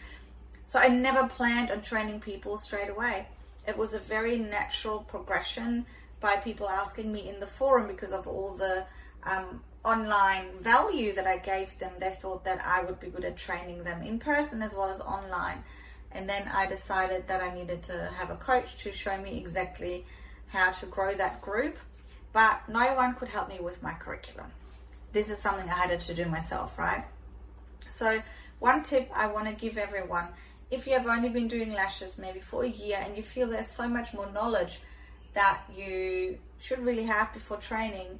So 0.70 0.78
I 0.78 0.88
never 0.88 1.28
planned 1.28 1.70
on 1.70 1.82
training 1.82 2.20
people 2.20 2.58
straight 2.58 2.90
away. 2.90 3.26
It 3.66 3.76
was 3.76 3.94
a 3.94 3.98
very 3.98 4.38
natural 4.38 5.00
progression 5.00 5.86
by 6.20 6.36
people 6.36 6.68
asking 6.68 7.12
me 7.12 7.28
in 7.28 7.40
the 7.40 7.46
forum 7.46 7.86
because 7.86 8.12
of 8.12 8.26
all 8.26 8.54
the 8.54 8.84
um, 9.24 9.62
online 9.84 10.46
value 10.60 11.14
that 11.14 11.26
I 11.26 11.38
gave 11.38 11.78
them. 11.78 11.92
They 11.98 12.16
thought 12.20 12.44
that 12.44 12.64
I 12.66 12.82
would 12.82 13.00
be 13.00 13.08
good 13.08 13.24
at 13.24 13.36
training 13.36 13.84
them 13.84 14.02
in 14.02 14.18
person 14.18 14.62
as 14.62 14.74
well 14.74 14.90
as 14.90 15.00
online. 15.00 15.64
And 16.12 16.28
then 16.28 16.48
I 16.48 16.66
decided 16.66 17.28
that 17.28 17.40
I 17.40 17.54
needed 17.54 17.82
to 17.84 18.10
have 18.16 18.30
a 18.30 18.36
coach 18.36 18.76
to 18.84 18.92
show 18.92 19.16
me 19.18 19.38
exactly 19.38 20.04
how 20.48 20.72
to 20.72 20.86
grow 20.86 21.14
that 21.14 21.40
group. 21.40 21.76
But 22.32 22.68
no 22.68 22.94
one 22.94 23.14
could 23.14 23.28
help 23.28 23.48
me 23.48 23.58
with 23.60 23.82
my 23.82 23.94
curriculum. 23.94 24.50
This 25.12 25.30
is 25.30 25.38
something 25.38 25.68
I 25.68 25.86
had 25.86 26.00
to 26.00 26.14
do 26.14 26.26
myself, 26.26 26.78
right? 26.78 27.04
So, 27.90 28.20
one 28.60 28.84
tip 28.84 29.10
I 29.14 29.26
want 29.26 29.48
to 29.48 29.54
give 29.54 29.78
everyone 29.78 30.28
if 30.70 30.86
you 30.86 30.92
have 30.92 31.06
only 31.06 31.28
been 31.28 31.48
doing 31.48 31.72
lashes 31.72 32.18
maybe 32.18 32.40
for 32.40 32.64
a 32.64 32.68
year 32.68 32.98
and 33.02 33.16
you 33.16 33.22
feel 33.22 33.48
there's 33.48 33.68
so 33.68 33.88
much 33.88 34.14
more 34.14 34.30
knowledge 34.30 34.80
that 35.34 35.62
you 35.74 36.38
should 36.58 36.78
really 36.80 37.04
have 37.04 37.32
before 37.32 37.56
training, 37.56 38.18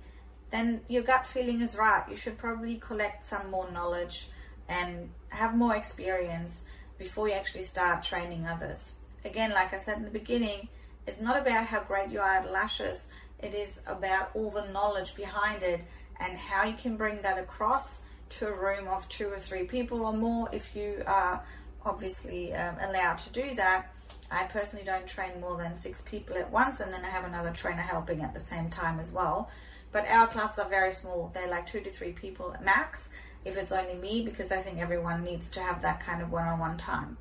then 0.51 0.81
your 0.89 1.03
gut 1.03 1.27
feeling 1.27 1.61
is 1.61 1.77
right. 1.77 2.05
You 2.09 2.17
should 2.17 2.39
probably 2.39 2.77
collect 2.77 3.25
some 3.25 3.51
more 3.51 3.71
knowledge 3.71 4.29
and 4.69 5.11
have 5.29 5.57
more 5.57 5.77
experience 5.77 6.65
before 6.99 7.29
you 7.29 7.35
actually 7.35 7.65
start 7.65 8.03
training 8.03 8.47
others. 8.47 8.95
Again, 9.25 9.51
like 9.51 9.73
I 9.75 9.79
said 9.79 9.99
in 9.99 10.05
the 10.05 10.11
beginning, 10.11 10.69
it's 11.07 11.21
not 11.21 11.41
about 11.41 11.67
how 11.67 11.83
great 11.83 12.11
you 12.11 12.21
are 12.21 12.37
at 12.37 12.51
lashes, 12.51 13.09
it 13.39 13.55
is 13.55 13.81
about 13.87 14.31
all 14.35 14.51
the 14.51 14.67
knowledge 14.71 15.15
behind 15.15 15.63
it 15.63 15.81
and 16.21 16.37
how 16.37 16.65
you 16.65 16.75
can 16.75 16.97
bring 16.97 17.23
that 17.23 17.39
across 17.39 18.03
to 18.29 18.49
a 18.49 18.53
room 18.53 18.87
of 18.87 19.09
two 19.09 19.29
or 19.29 19.39
three 19.39 19.65
people 19.65 20.03
or 20.03 20.13
more 20.13 20.49
if 20.53 20.77
you 20.77 21.03
are 21.07 21.43
obviously 21.85 22.53
um, 22.55 22.77
allowed 22.81 23.19
to 23.19 23.31
do 23.31 23.55
that. 23.55 23.93
I 24.31 24.45
personally 24.45 24.85
don't 24.85 25.07
train 25.07 25.41
more 25.41 25.57
than 25.57 25.75
six 25.75 26.03
people 26.03 26.37
at 26.37 26.51
once, 26.53 26.79
and 26.79 26.93
then 26.93 27.05
I 27.05 27.09
have 27.09 27.25
another 27.25 27.51
trainer 27.51 27.83
helping 27.83 28.21
at 28.23 28.33
the 28.33 28.41
same 28.41 28.71
time 28.71 29.01
as 29.01 29.11
well. 29.11 29.51
But 29.93 30.07
our 30.09 30.27
classes 30.27 30.59
are 30.59 30.69
very 30.69 30.93
small, 30.93 31.31
they're 31.35 31.49
like 31.49 31.67
two 31.67 31.81
to 31.81 31.91
three 31.91 32.13
people 32.13 32.55
max 32.63 33.11
if 33.45 33.57
it's 33.57 33.73
only 33.73 33.95
me, 33.95 34.23
because 34.23 34.53
I 34.53 34.59
think 34.59 34.79
everyone 34.79 35.25
needs 35.25 35.51
to 35.53 35.61
have 35.61 35.81
that 35.83 36.05
kind 36.05 36.21
of 36.21 36.31
one 36.31 36.47
on 36.47 36.59
one 36.59 36.77
time. 36.77 37.17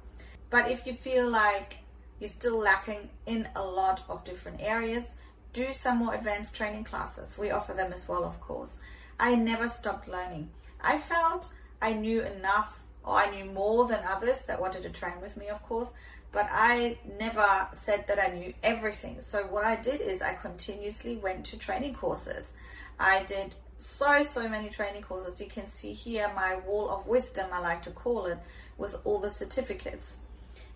But 0.49 0.69
if 0.69 0.85
you 0.85 0.93
feel 0.93 1.29
like 1.29 1.77
you're 2.19 2.29
still 2.29 2.57
lacking 2.57 3.09
in 3.25 3.47
a 3.55 3.63
lot 3.63 4.03
of 4.09 4.25
different 4.25 4.59
areas, 4.59 5.15
do 5.53 5.67
some 5.73 5.99
more 5.99 6.13
advanced 6.13 6.55
training 6.55 6.83
classes. 6.83 7.37
We 7.37 7.51
offer 7.51 7.73
them 7.73 7.93
as 7.93 8.07
well, 8.07 8.25
of 8.25 8.39
course. 8.41 8.79
I 9.19 9.35
never 9.35 9.69
stopped 9.69 10.07
learning. 10.07 10.49
I 10.81 10.97
felt 10.97 11.51
I 11.81 11.93
knew 11.93 12.21
enough 12.21 12.83
or 13.03 13.15
I 13.15 13.29
knew 13.31 13.45
more 13.45 13.87
than 13.87 14.03
others 14.05 14.45
that 14.45 14.59
wanted 14.59 14.83
to 14.83 14.89
train 14.89 15.21
with 15.21 15.37
me, 15.37 15.47
of 15.47 15.63
course, 15.63 15.89
but 16.31 16.47
I 16.51 16.99
never 17.17 17.67
said 17.81 18.05
that 18.07 18.19
I 18.19 18.33
knew 18.33 18.53
everything. 18.61 19.21
So 19.21 19.43
what 19.43 19.65
I 19.65 19.77
did 19.77 20.01
is 20.01 20.21
I 20.21 20.33
continuously 20.33 21.15
went 21.15 21.45
to 21.47 21.57
training 21.57 21.95
courses. 21.95 22.53
I 22.99 23.23
did 23.23 23.55
so, 23.77 24.23
so 24.23 24.47
many 24.49 24.69
training 24.69 25.03
courses. 25.03 25.39
You 25.39 25.47
can 25.47 25.67
see 25.67 25.93
here 25.93 26.31
my 26.35 26.57
wall 26.57 26.89
of 26.89 27.07
wisdom, 27.07 27.47
I 27.51 27.59
like 27.59 27.81
to 27.83 27.91
call 27.91 28.25
it, 28.25 28.37
with 28.77 28.95
all 29.05 29.19
the 29.19 29.29
certificates. 29.29 30.19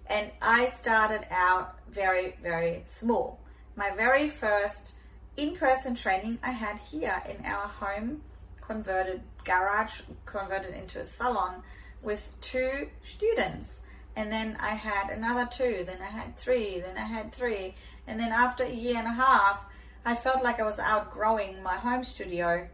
And 0.08 0.32
I 0.42 0.68
started 0.70 1.26
out 1.32 1.78
very, 1.90 2.36
very 2.42 2.84
small. 2.88 3.40
My 3.76 3.92
very 3.92 4.30
first 4.30 4.96
in 5.38 5.56
person 5.56 5.96
training 5.96 6.40
I 6.44 6.52
had 6.52 6.78
here 6.78 7.22
in 7.28 7.46
our 7.46 7.68
home 7.68 8.22
converted 8.62 9.22
garage, 9.44 10.02
converted 10.26 10.74
into 10.76 11.02
a 11.02 11.06
salon 11.06 11.62
with 12.02 12.28
two 12.42 12.88
students. 13.04 13.82
And 14.16 14.32
then 14.32 14.58
I 14.60 14.76
had 14.76 15.10
another 15.10 15.50
two, 15.52 15.84
then 15.86 15.98
I 16.02 16.06
had 16.10 16.38
three, 16.38 16.80
then 16.80 16.98
I 16.98 17.06
had 17.06 17.34
three. 17.34 17.74
And 18.08 18.20
then 18.20 18.32
after 18.32 18.64
a 18.64 18.70
year 18.70 18.98
and 18.98 19.08
a 19.08 19.12
half, 19.12 19.66
I 20.06 20.16
felt 20.16 20.44
like 20.44 20.60
I 20.60 20.64
was 20.64 20.80
outgrowing 20.80 21.64
my 21.64 21.76
home 21.78 22.04
studio. 22.04 22.68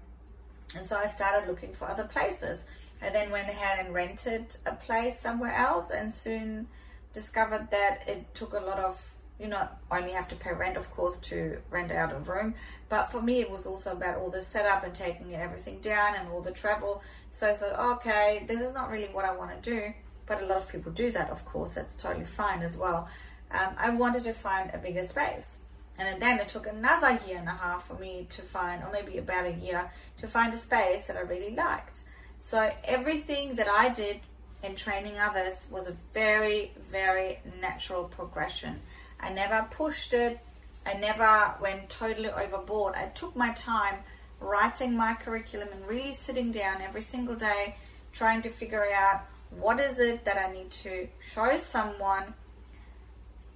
And 0.75 0.85
so 0.87 0.97
I 0.97 1.07
started 1.07 1.47
looking 1.47 1.73
for 1.73 1.87
other 1.87 2.05
places. 2.05 2.65
I 3.01 3.09
then 3.09 3.31
went 3.31 3.49
ahead 3.49 3.85
and 3.85 3.93
rented 3.93 4.57
a 4.65 4.73
place 4.73 5.19
somewhere 5.19 5.53
else 5.53 5.91
and 5.91 6.13
soon 6.13 6.67
discovered 7.13 7.69
that 7.71 8.07
it 8.07 8.33
took 8.35 8.53
a 8.53 8.59
lot 8.59 8.79
of 8.79 9.03
you 9.39 9.47
not 9.47 9.79
only 9.89 10.11
have 10.11 10.27
to 10.27 10.35
pay 10.35 10.51
rent, 10.51 10.75
of 10.75 10.91
course, 10.91 11.19
to 11.21 11.59
rent 11.69 11.91
out 11.91 12.11
a 12.11 12.17
room, 12.17 12.53
but 12.89 13.09
for 13.09 13.21
me, 13.21 13.39
it 13.39 13.49
was 13.49 13.65
also 13.65 13.93
about 13.93 14.17
all 14.17 14.29
the 14.29 14.41
setup 14.41 14.83
and 14.83 14.93
taking 14.93 15.33
everything 15.33 15.79
down 15.79 16.15
and 16.15 16.27
all 16.29 16.41
the 16.41 16.51
travel. 16.51 17.01
So 17.31 17.49
I 17.49 17.53
thought, 17.53 17.97
okay, 17.97 18.43
this 18.47 18.59
is 18.59 18.73
not 18.73 18.89
really 18.89 19.07
what 19.07 19.23
I 19.23 19.33
want 19.33 19.63
to 19.63 19.69
do, 19.69 19.93
but 20.25 20.43
a 20.43 20.45
lot 20.45 20.57
of 20.57 20.67
people 20.67 20.91
do 20.91 21.09
that, 21.11 21.29
of 21.29 21.45
course, 21.45 21.71
that's 21.71 21.95
totally 21.95 22.25
fine 22.25 22.61
as 22.61 22.75
well. 22.75 23.07
Um, 23.51 23.75
I 23.77 23.91
wanted 23.91 24.23
to 24.23 24.33
find 24.33 24.71
a 24.73 24.77
bigger 24.77 25.05
space. 25.05 25.61
And 25.99 26.21
then 26.21 26.39
it 26.39 26.47
took 26.47 26.65
another 26.65 27.19
year 27.27 27.37
and 27.37 27.47
a 27.47 27.51
half 27.51 27.87
for 27.87 27.95
me 27.95 28.27
to 28.29 28.41
find, 28.41 28.81
or 28.83 28.91
maybe 28.91 29.17
about 29.17 29.45
a 29.45 29.51
year, 29.51 29.91
to 30.21 30.27
find 30.27 30.53
a 30.53 30.57
space 30.57 31.05
that 31.05 31.17
I 31.17 31.21
really 31.21 31.53
liked. 31.53 31.99
So 32.39 32.71
everything 32.85 33.55
that 33.55 33.67
I 33.67 33.89
did 33.89 34.21
in 34.63 34.75
training 34.75 35.19
others 35.19 35.67
was 35.69 35.87
a 35.87 35.95
very, 36.13 36.71
very 36.89 37.39
natural 37.61 38.05
progression. 38.05 38.79
I 39.19 39.31
never 39.33 39.67
pushed 39.71 40.13
it. 40.13 40.39
I 40.85 40.93
never 40.93 41.55
went 41.61 41.89
totally 41.89 42.29
overboard. 42.29 42.95
I 42.95 43.07
took 43.07 43.35
my 43.35 43.51
time 43.51 43.95
writing 44.39 44.95
my 44.95 45.13
curriculum 45.15 45.67
and 45.73 45.85
really 45.85 46.15
sitting 46.15 46.51
down 46.51 46.81
every 46.81 47.03
single 47.03 47.35
day 47.35 47.75
trying 48.13 48.41
to 48.41 48.49
figure 48.49 48.87
out 48.93 49.25
what 49.51 49.79
is 49.79 49.99
it 49.99 50.23
that 50.25 50.37
I 50.37 50.51
need 50.53 50.71
to 50.71 51.07
show 51.33 51.59
someone 51.63 52.33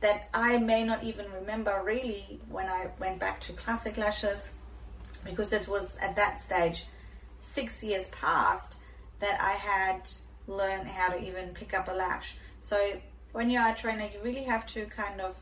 that 0.03 0.27
I 0.33 0.57
may 0.57 0.83
not 0.83 1.01
even 1.05 1.31
remember 1.31 1.81
really 1.81 2.41
when 2.49 2.65
I 2.65 2.89
went 2.99 3.19
back 3.19 3.39
to 3.43 3.53
classic 3.53 3.95
lashes 3.95 4.53
because 5.23 5.53
it 5.53 5.65
was 5.65 5.95
at 6.01 6.17
that 6.17 6.43
stage 6.43 6.87
six 7.41 7.81
years 7.81 8.09
past 8.09 8.75
that 9.21 9.39
I 9.39 9.51
had 9.51 10.01
learned 10.45 10.89
how 10.89 11.07
to 11.07 11.23
even 11.25 11.53
pick 11.53 11.73
up 11.73 11.87
a 11.87 11.93
lash. 11.93 12.35
So 12.63 12.99
when 13.31 13.49
you're 13.49 13.65
a 13.65 13.73
trainer, 13.73 14.09
you 14.13 14.19
really 14.21 14.43
have 14.43 14.67
to 14.73 14.85
kind 14.87 15.21
of 15.21 15.37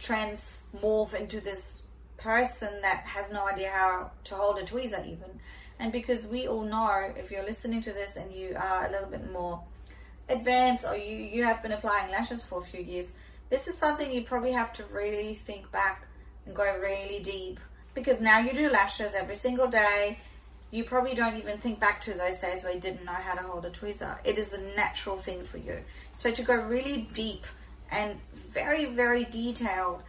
transmorph 0.00 1.12
into 1.14 1.40
this 1.40 1.82
person 2.16 2.80
that 2.82 3.00
has 3.06 3.32
no 3.32 3.48
idea 3.48 3.70
how 3.70 4.12
to 4.22 4.36
hold 4.36 4.58
a 4.60 4.62
tweezer 4.62 5.04
even. 5.04 5.40
And 5.80 5.90
because 5.90 6.28
we 6.28 6.46
all 6.46 6.62
know 6.62 7.12
if 7.16 7.32
you're 7.32 7.44
listening 7.44 7.82
to 7.82 7.92
this 7.92 8.14
and 8.14 8.32
you 8.32 8.54
are 8.56 8.86
a 8.86 8.92
little 8.92 9.08
bit 9.08 9.32
more 9.32 9.64
advanced 10.28 10.84
or 10.86 10.94
you, 10.94 11.16
you 11.16 11.42
have 11.42 11.60
been 11.60 11.72
applying 11.72 12.12
lashes 12.12 12.44
for 12.44 12.60
a 12.60 12.64
few 12.64 12.80
years, 12.80 13.14
this 13.50 13.66
is 13.68 13.76
something 13.76 14.10
you 14.10 14.22
probably 14.22 14.52
have 14.52 14.72
to 14.74 14.84
really 14.86 15.34
think 15.34 15.70
back 15.70 16.06
and 16.46 16.54
go 16.54 16.78
really 16.80 17.20
deep. 17.22 17.60
Because 17.94 18.20
now 18.20 18.38
you 18.38 18.52
do 18.52 18.70
lashes 18.70 19.14
every 19.14 19.36
single 19.36 19.66
day. 19.66 20.18
You 20.70 20.84
probably 20.84 21.14
don't 21.14 21.36
even 21.36 21.58
think 21.58 21.80
back 21.80 22.00
to 22.04 22.14
those 22.14 22.40
days 22.40 22.62
where 22.62 22.72
you 22.72 22.80
didn't 22.80 23.04
know 23.04 23.12
how 23.12 23.34
to 23.34 23.42
hold 23.42 23.66
a 23.66 23.70
tweezer. 23.70 24.16
It 24.24 24.38
is 24.38 24.52
a 24.52 24.62
natural 24.76 25.16
thing 25.16 25.42
for 25.42 25.58
you. 25.58 25.80
So 26.16 26.30
to 26.30 26.42
go 26.42 26.54
really 26.54 27.08
deep 27.12 27.44
and 27.90 28.20
very, 28.50 28.84
very 28.84 29.24
detailed. 29.24 30.02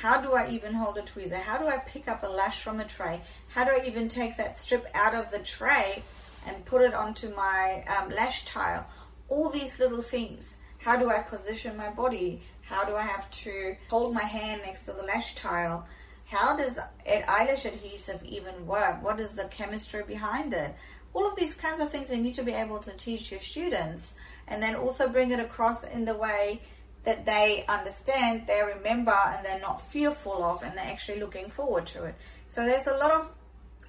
How 0.00 0.20
do 0.20 0.34
I 0.34 0.50
even 0.50 0.74
hold 0.74 0.98
a 0.98 1.02
tweezer? 1.02 1.40
How 1.40 1.58
do 1.58 1.66
I 1.66 1.78
pick 1.78 2.08
up 2.08 2.22
a 2.22 2.26
lash 2.26 2.62
from 2.62 2.80
a 2.80 2.84
tray? 2.84 3.20
How 3.48 3.64
do 3.64 3.70
I 3.70 3.86
even 3.86 4.08
take 4.08 4.36
that 4.36 4.60
strip 4.60 4.86
out 4.94 5.14
of 5.14 5.30
the 5.30 5.40
tray 5.40 6.02
and 6.46 6.64
put 6.64 6.82
it 6.82 6.94
onto 6.94 7.34
my 7.34 7.84
um, 7.86 8.10
lash 8.10 8.44
tile? 8.46 8.86
All 9.28 9.48
these 9.48 9.78
little 9.78 10.02
things. 10.02 10.56
How 10.78 10.96
do 10.96 11.10
I 11.10 11.18
position 11.18 11.76
my 11.76 11.90
body? 11.90 12.42
How 12.70 12.84
do 12.84 12.94
I 12.94 13.02
have 13.02 13.28
to 13.32 13.74
hold 13.88 14.14
my 14.14 14.22
hand 14.22 14.62
next 14.64 14.84
to 14.84 14.92
the 14.92 15.02
lash 15.02 15.34
tile? 15.34 15.88
How 16.26 16.56
does 16.56 16.78
eyelash 17.04 17.64
adhesive 17.64 18.22
even 18.24 18.64
work? 18.64 19.02
What 19.02 19.18
is 19.18 19.32
the 19.32 19.46
chemistry 19.46 20.04
behind 20.06 20.54
it? 20.54 20.76
All 21.12 21.26
of 21.26 21.34
these 21.34 21.56
kinds 21.56 21.80
of 21.80 21.90
things 21.90 22.10
you 22.10 22.18
need 22.18 22.34
to 22.34 22.44
be 22.44 22.52
able 22.52 22.78
to 22.78 22.92
teach 22.92 23.32
your 23.32 23.40
students 23.40 24.14
and 24.46 24.62
then 24.62 24.76
also 24.76 25.08
bring 25.08 25.32
it 25.32 25.40
across 25.40 25.82
in 25.82 26.04
the 26.04 26.16
way 26.16 26.62
that 27.02 27.26
they 27.26 27.64
understand, 27.66 28.46
they 28.46 28.62
remember, 28.62 29.18
and 29.26 29.44
they're 29.44 29.58
not 29.58 29.90
fearful 29.90 30.44
of, 30.44 30.62
and 30.62 30.78
they're 30.78 30.84
actually 30.84 31.18
looking 31.18 31.50
forward 31.50 31.88
to 31.88 32.04
it. 32.04 32.14
So 32.50 32.64
there's 32.64 32.86
a 32.86 32.96
lot 32.96 33.10
of 33.10 33.32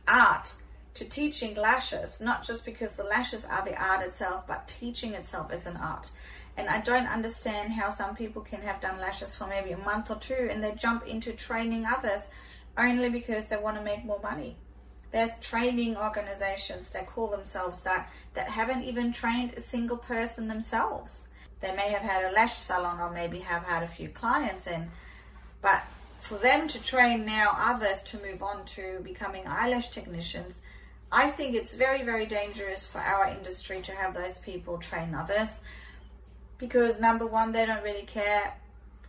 art 0.08 0.56
to 0.96 1.06
teaching 1.06 1.54
lashes, 1.54 2.20
not 2.20 2.44
just 2.44 2.66
because 2.66 2.96
the 2.96 3.04
lashes 3.04 3.46
are 3.46 3.64
the 3.64 3.80
art 3.80 4.04
itself, 4.08 4.48
but 4.48 4.68
teaching 4.80 5.14
itself 5.14 5.54
is 5.54 5.68
an 5.68 5.78
art. 5.78 6.10
And 6.62 6.70
I 6.70 6.80
don't 6.80 7.08
understand 7.08 7.74
how 7.74 7.92
some 7.92 8.16
people 8.16 8.44
can 8.44 8.62
have 8.62 8.80
done 8.82 9.00
lashes 9.00 9.36
for 9.36 9.48
maybe 9.48 9.72
a 9.72 9.80
month 9.80 10.12
or 10.12 10.18
two 10.18 10.48
and 10.52 10.64
they 10.64 10.74
jump 10.74 11.08
into 11.08 11.34
training 11.34 11.88
others 11.88 12.28
only 12.78 13.10
because 13.10 13.50
they 13.50 13.58
want 13.58 13.78
to 13.78 13.84
make 13.84 14.06
more 14.06 14.20
money. 14.22 14.58
There's 15.12 15.40
training 15.40 15.98
organizations 15.98 16.92
that 16.92 17.08
call 17.08 17.30
themselves 17.30 17.82
that 17.82 18.12
that 18.36 18.48
haven't 18.48 18.84
even 18.84 19.12
trained 19.12 19.54
a 19.54 19.62
single 19.62 19.98
person 19.98 20.48
themselves. 20.48 21.30
They 21.62 21.76
may 21.76 21.90
have 21.90 22.04
had 22.04 22.30
a 22.30 22.36
lash 22.36 22.58
salon 22.58 23.00
or 23.00 23.12
maybe 23.12 23.40
have 23.40 23.64
had 23.64 23.82
a 23.82 23.88
few 23.88 24.10
clients 24.10 24.68
in, 24.68 24.92
but 25.64 25.82
for 26.22 26.38
them 26.38 26.68
to 26.68 26.84
train 26.84 27.26
now 27.26 27.58
others 27.58 28.04
to 28.04 28.22
move 28.22 28.44
on 28.44 28.66
to 28.66 29.00
becoming 29.04 29.48
eyelash 29.48 29.90
technicians, 29.90 30.62
I 31.12 31.32
think 31.32 31.56
it's 31.56 31.74
very, 31.74 32.04
very 32.04 32.28
dangerous 32.28 32.86
for 32.86 33.00
our 33.00 33.30
industry 33.30 33.82
to 33.82 33.94
have 33.94 34.14
those 34.14 34.38
people 34.38 34.78
train 34.78 35.16
others 35.16 35.64
because 36.62 37.00
number 37.00 37.26
one, 37.26 37.52
they 37.52 37.66
don't 37.66 37.84
really 37.84 38.04
care 38.04 38.54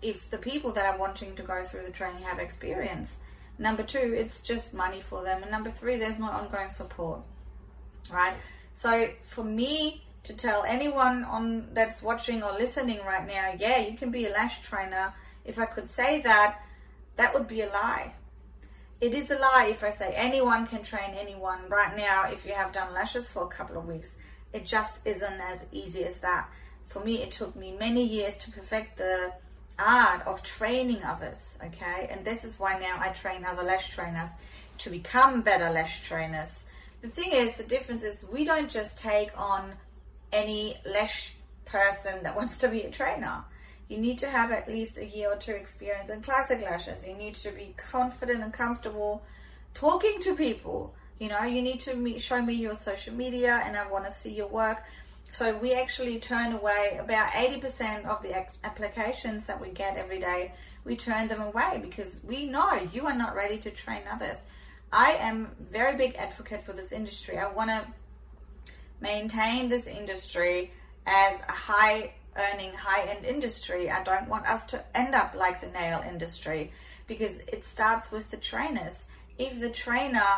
if 0.01 0.29
the 0.31 0.39
people 0.39 0.73
that 0.73 0.87
are 0.87 0.99
wanting 0.99 1.37
to 1.37 1.43
go 1.43 1.63
through 1.65 1.85
the 1.85 1.93
training 1.93 2.23
have 2.23 2.41
experience. 2.41 3.19
Number 3.59 3.83
two, 3.85 4.15
it's 4.17 4.43
just 4.43 4.75
money 4.75 5.03
for 5.03 5.23
them. 5.23 5.43
And 5.43 5.53
number 5.53 5.71
three, 5.71 5.99
there's 5.99 6.19
no 6.19 6.31
ongoing 6.31 6.71
support. 6.71 7.21
Right? 8.11 8.35
So 8.75 9.11
for 9.29 9.45
me 9.45 10.03
to 10.25 10.33
tell 10.33 10.65
anyone 10.65 11.25
on 11.25 11.69
that's 11.75 12.03
watching 12.03 12.43
or 12.43 12.53
listening 12.53 13.01
right 13.05 13.27
now, 13.27 13.53
yeah, 13.57 13.79
you 13.79 13.97
can 13.97 14.11
be 14.11 14.27
a 14.27 14.31
lash 14.31 14.63
trainer. 14.63 15.13
If 15.45 15.59
I 15.59 15.67
could 15.67 15.93
say 15.93 16.23
that, 16.23 16.59
that 17.17 17.35
would 17.35 17.47
be 17.47 17.61
a 17.61 17.69
lie. 17.69 18.15
It 19.03 19.13
is 19.13 19.31
a 19.31 19.37
lie 19.37 19.69
if 19.71 19.85
I 19.85 19.91
say 19.93 20.15
anyone 20.17 20.67
can 20.67 20.83
train 20.83 21.15
anyone 21.19 21.69
right 21.69 21.95
now 21.97 22.31
if 22.31 22.47
you 22.47 22.55
have 22.55 22.73
done 22.73 22.95
lashes 22.95 23.29
for 23.29 23.45
a 23.45 23.49
couple 23.49 23.77
of 23.77 23.87
weeks. 23.87 24.15
It 24.55 24.65
just 24.65 25.07
isn't 25.07 25.41
as 25.41 25.67
easy 25.71 26.05
as 26.05 26.19
that 26.21 26.49
for 26.93 27.01
me, 27.05 27.23
it 27.23 27.33
took 27.33 27.57
me 27.57 27.75
many 27.79 28.05
years 28.05 28.37
to 28.39 28.51
perfect 28.51 28.99
the 28.99 29.33
art 29.79 30.27
of 30.27 30.43
training 30.43 31.03
others. 31.03 31.59
Okay, 31.65 32.09
and 32.11 32.25
this 32.25 32.45
is 32.45 32.59
why 32.59 32.79
now 32.79 32.97
I 32.99 33.09
train 33.11 33.45
other 33.45 33.63
lash 33.63 33.95
trainers 33.95 34.31
to 34.79 34.91
become 34.91 35.43
better 35.43 35.71
lash 35.71 36.07
trainers. 36.07 36.67
The 37.01 37.09
thing 37.09 37.33
is, 37.33 37.57
the 37.57 37.65
difference 37.65 38.03
is 38.03 38.25
we 38.33 38.45
don't 38.45 38.71
just 38.71 38.99
take 38.99 39.31
on 39.39 39.73
any 40.33 40.77
lash 40.87 41.35
person 41.65 42.23
that 42.23 42.37
wants 42.41 42.59
to 42.61 42.69
be 42.69 42.83
a 42.83 42.91
trainer. 42.91 43.45
You 43.89 43.99
need 43.99 44.19
to 44.21 44.29
have 44.29 44.53
at 44.53 44.69
least 44.69 44.99
a 44.99 45.07
year 45.07 45.33
or 45.33 45.37
two 45.37 45.53
experience 45.53 46.11
in 46.11 46.23
classic 46.23 46.63
lashes. 46.63 47.07
You 47.07 47.15
need 47.15 47.35
to 47.37 47.51
be 47.51 47.75
confident 47.77 48.43
and 48.43 48.53
comfortable 48.53 49.23
talking 49.75 50.21
to 50.23 50.35
people. 50.35 50.95
You 51.19 51.29
know, 51.29 51.43
you 51.43 51.63
need 51.63 51.81
to 51.81 52.19
show 52.19 52.41
me 52.41 52.55
your 52.55 52.75
social 52.75 53.15
media 53.15 53.63
and 53.65 53.77
I 53.77 53.87
want 53.89 54.07
to 54.07 54.11
see 54.11 54.33
your 54.33 54.49
work. 54.49 54.83
So 55.33 55.57
we 55.57 55.73
actually 55.73 56.19
turn 56.21 56.53
away 56.53 56.99
about 57.01 57.31
80% 57.31 58.05
of 58.05 58.23
the 58.23 58.45
applications 58.65 59.47
that 59.47 59.59
we 59.59 59.71
get 59.71 59.97
every 59.97 60.21
day. 60.21 60.53
We 60.85 60.95
turn 60.95 61.27
them 61.29 61.41
away 61.41 61.81
because 61.83 62.21
we 62.23 62.47
know 62.47 62.87
you 62.93 63.07
are 63.07 63.17
not 63.17 63.35
ready 63.35 63.57
to 63.59 63.71
train 63.71 64.03
others. 64.13 64.45
I 64.93 65.13
am 65.13 65.57
very 65.59 65.97
big 65.97 66.17
advocate 66.17 66.65
for 66.65 66.75
this 66.75 66.93
industry. 66.93 67.39
I 67.39 67.51
want 67.51 67.71
to 67.71 67.83
maintain 69.01 69.71
this 69.71 69.87
industry 69.87 70.71
as 71.07 71.41
a 71.49 71.53
high 71.53 72.13
earning, 72.37 72.75
high 72.75 73.09
end 73.09 73.25
industry. 73.25 73.91
I 73.91 74.03
don't 74.03 74.29
want 74.29 74.47
us 74.47 74.67
to 74.67 74.85
end 74.95 75.15
up 75.15 75.35
like 75.35 75.63
the 75.63 75.69
nail 75.69 76.03
industry 76.07 76.73
because 77.07 77.39
it 77.49 77.65
starts 77.65 78.13
with 78.13 78.31
the 78.31 78.37
trainers. 78.37 79.07
If 79.39 79.61
the 79.61 79.71
trainer 79.71 80.29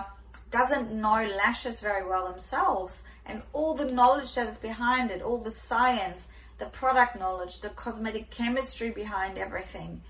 doesn't 0.52 0.92
know 0.92 1.28
lashes 1.36 1.80
very 1.80 2.08
well 2.08 2.30
themselves, 2.30 3.02
and 3.26 3.42
all 3.52 3.74
the 3.74 3.90
knowledge 3.90 4.34
that 4.34 4.48
is 4.48 4.58
behind 4.58 5.10
it, 5.10 5.22
all 5.22 5.38
the 5.38 5.50
science, 5.50 6.28
the 6.58 6.66
product 6.66 7.18
knowledge, 7.18 7.60
the 7.60 7.70
cosmetic 7.70 8.30
chemistry 8.30 8.90
behind 8.90 9.38
everything, 9.38 10.02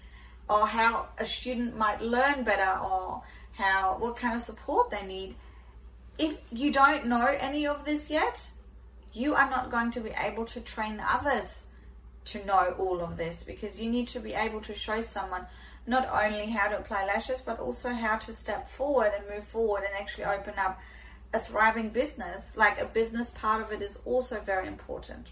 or 0.49 0.67
how 0.67 1.09
a 1.19 1.25
student 1.25 1.77
might 1.77 2.01
learn 2.01 2.45
better, 2.45 2.79
or 2.81 3.23
how 3.53 3.97
what 3.99 4.17
kind 4.17 4.37
of 4.37 4.43
support 4.43 4.91
they 4.91 5.07
need. 5.07 5.37
If 6.19 6.39
you 6.53 6.73
don't 6.73 7.07
know 7.07 7.27
any 7.27 7.67
of 7.67 7.85
this 7.85 8.11
yet, 8.11 8.49
you 9.13 9.35
are 9.35 9.49
not 9.49 9.71
going 9.71 9.93
to 9.93 10.01
be 10.01 10.11
able 10.19 10.45
to 10.47 10.61
train 10.61 11.01
others 11.07 11.67
to 12.27 12.45
know 12.45 12.75
all 12.79 13.01
of 13.01 13.17
this 13.17 13.45
because 13.45 13.81
you 13.81 13.91
need 13.91 14.09
to 14.09 14.21
be 14.21 14.33
able 14.33 14.61
to 14.63 14.75
show 14.75 15.03
someone 15.03 15.47
not 15.87 16.09
only 16.11 16.47
how 16.47 16.69
to 16.69 16.79
apply 16.79 17.05
lashes 17.05 17.41
but 17.41 17.61
also 17.61 17.91
how 17.91 18.17
to 18.17 18.35
step 18.35 18.71
forward 18.71 19.13
and 19.17 19.29
move 19.29 19.47
forward 19.47 19.83
and 19.85 19.93
actually 20.01 20.25
open 20.25 20.55
up 20.57 20.81
a 21.35 21.41
thriving 21.41 21.91
business, 21.91 22.57
like 22.57 22.81
a 22.81 22.87
business 22.87 23.31
part 23.31 23.61
of 23.61 23.73
it 23.73 23.83
is 23.83 23.99
also 24.05 24.41
very 24.41 24.69
important. 24.69 25.27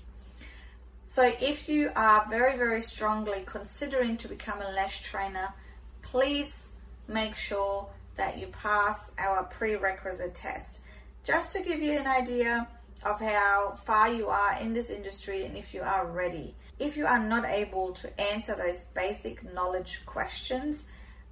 So 1.07 1.33
if 1.41 1.69
you 1.69 1.91
are 1.95 2.27
very, 2.29 2.57
very 2.57 2.83
strongly 2.83 3.45
considering 3.47 4.17
to 4.19 4.29
become 4.29 4.61
a 4.61 4.73
lash 4.73 5.03
trainer, 5.03 5.55
please 6.03 6.71
make 7.07 7.37
sure 7.37 7.89
that 8.17 8.39
you 8.39 8.49
pass 8.49 9.13
our 9.19 9.45
prerequisite 9.45 10.35
test. 10.35 10.81
Just 11.23 11.55
to 11.55 11.63
give 11.63 11.81
you 11.81 11.93
an 11.93 12.07
idea 12.07 12.67
of 13.05 13.21
how 13.21 13.79
far 13.85 14.13
you 14.13 14.29
are 14.29 14.59
in 14.61 14.75
this 14.75 14.91
industry 14.91 15.45
and 15.45 15.57
if 15.57 15.73
you 15.73 15.83
are 15.83 16.07
ready. 16.07 16.55
If 16.79 16.97
you 16.97 17.07
are 17.07 17.23
not 17.23 17.45
able 17.45 17.93
to 17.93 18.21
answer 18.21 18.57
those 18.57 18.87
basic 18.95 19.55
knowledge 19.55 20.03
questions, 20.05 20.85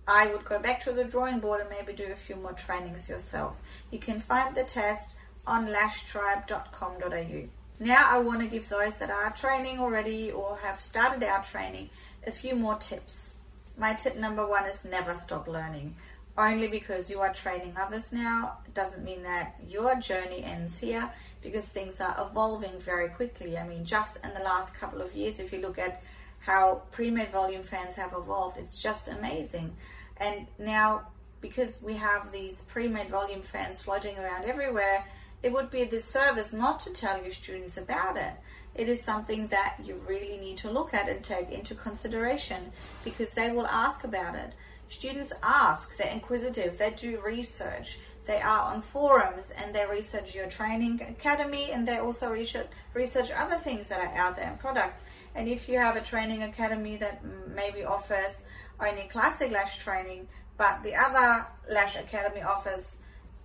I 0.07 0.27
would 0.33 0.45
go 0.45 0.59
back 0.59 0.83
to 0.85 0.93
the 0.93 1.05
drawing 1.05 1.41
board 1.41 1.61
and 1.61 1.71
maybe 1.71 1.93
do 1.93 2.11
a 2.13 2.17
few 2.17 2.37
more 2.37 2.53
trainings 2.53 3.09
yourself. 3.09 3.57
You 3.91 3.99
can 3.99 4.21
find 4.21 4.55
the 4.55 4.65
test 4.65 5.15
on 5.47 5.69
lashtribe.com.au. 5.69 7.49
Now 7.79 8.07
I 8.11 8.19
want 8.19 8.41
to 8.41 8.47
give 8.47 8.69
those 8.69 8.99
that 8.99 9.11
are 9.11 9.31
training 9.31 9.81
already 9.81 10.31
or 10.31 10.59
have 10.63 10.83
started 10.83 11.23
our 11.23 11.43
training 11.45 11.91
a 12.27 12.31
few 12.31 12.55
more 12.55 12.77
tips. 12.77 13.37
My 13.79 13.95
tip 13.95 14.17
number 14.17 14.47
one 14.47 14.67
is 14.67 14.85
never 14.85 15.15
stop 15.15 15.49
learning. 15.49 15.97
Only 16.37 16.69
because 16.69 17.11
you 17.11 17.21
are 17.21 17.33
training 17.33 17.75
others 17.79 18.13
now 18.13 18.59
doesn't 18.75 19.05
mean 19.05 19.23
that 19.25 19.57
your 19.67 19.97
journey 19.97 20.45
ends 20.45 20.79
here 20.79 21.11
because 21.43 21.69
things 21.69 22.01
are 22.01 22.15
evolving 22.31 22.79
very 22.79 23.09
quickly. 23.09 23.59
I 23.59 23.67
mean, 23.67 23.85
just 23.85 24.19
in 24.23 24.33
the 24.35 24.41
last 24.41 24.75
couple 24.75 25.01
of 25.01 25.15
years, 25.15 25.41
if 25.41 25.53
you 25.53 25.61
look 25.61 25.79
at 25.79 26.03
how 26.41 26.83
pre-made 26.93 27.33
volume 27.33 27.63
fans 27.63 27.97
have 27.97 28.13
evolved, 28.13 28.59
it's 28.59 28.81
just 28.81 29.09
amazing. 29.09 29.77
And 30.19 30.47
now, 30.59 31.09
because 31.41 31.83
we 31.83 31.95
have 31.95 32.33
these 32.33 32.63
pre-made 32.63 33.09
volume 33.09 33.43
fans 33.43 33.83
floating 33.83 34.19
around 34.19 34.45
everywhere, 34.45 35.05
it 35.43 35.53
would 35.53 35.71
be 35.71 35.83
a 35.83 35.91
disservice 35.91 36.53
not 36.53 36.81
to 36.81 36.93
tell 36.93 37.23
your 37.23 37.33
students 37.33 37.79
about 37.79 38.17
it. 38.17 38.33
It 38.75 38.89
is 38.89 39.03
something 39.03 39.47
that 39.49 39.77
you 39.83 40.01
really 40.07 40.39
need 40.39 40.59
to 40.59 40.71
look 40.71 40.95
at 40.95 41.09
and 41.09 41.25
take 41.25 41.51
into 41.51 41.75
consideration 41.75 42.73
because 43.05 43.33
they 43.33 43.51
will 43.51 43.67
ask 43.67 44.05
about 44.05 44.35
it. 44.35 44.53
Students 44.89 45.33
ask, 45.43 45.97
they're 45.97 46.13
inquisitive, 46.13 46.77
they 46.79 46.91
do 46.91 47.21
research, 47.25 48.01
they 48.27 48.41
are 48.41 48.73
on 48.73 48.83
forums 48.83 49.51
and 49.51 49.75
they 49.75 49.87
research 49.87 50.35
your 50.35 50.47
training 50.47 51.01
academy 51.03 51.73
and 51.73 51.87
they 51.87 51.99
also 51.99 52.31
research, 52.31 52.67
research 52.95 53.31
other 53.33 53.57
things 53.57 53.89
that 53.89 54.01
are 54.01 54.15
out 54.17 54.37
there 54.37 54.51
and 54.51 54.59
products. 54.59 55.05
And 55.35 55.49
if 55.49 55.69
you 55.69 55.79
have 55.79 55.97
a 55.97 56.01
training 56.01 56.43
academy 56.43 56.97
that 56.97 57.23
maybe 57.55 57.85
offers 57.85 58.43
only 58.81 59.09
classic 59.11 59.51
lash 59.51 59.79
training, 59.79 60.29
but 60.61 60.83
the 60.83 60.95
other 60.95 61.47
lash 61.71 61.97
academy 61.97 62.43
offers 62.43 62.99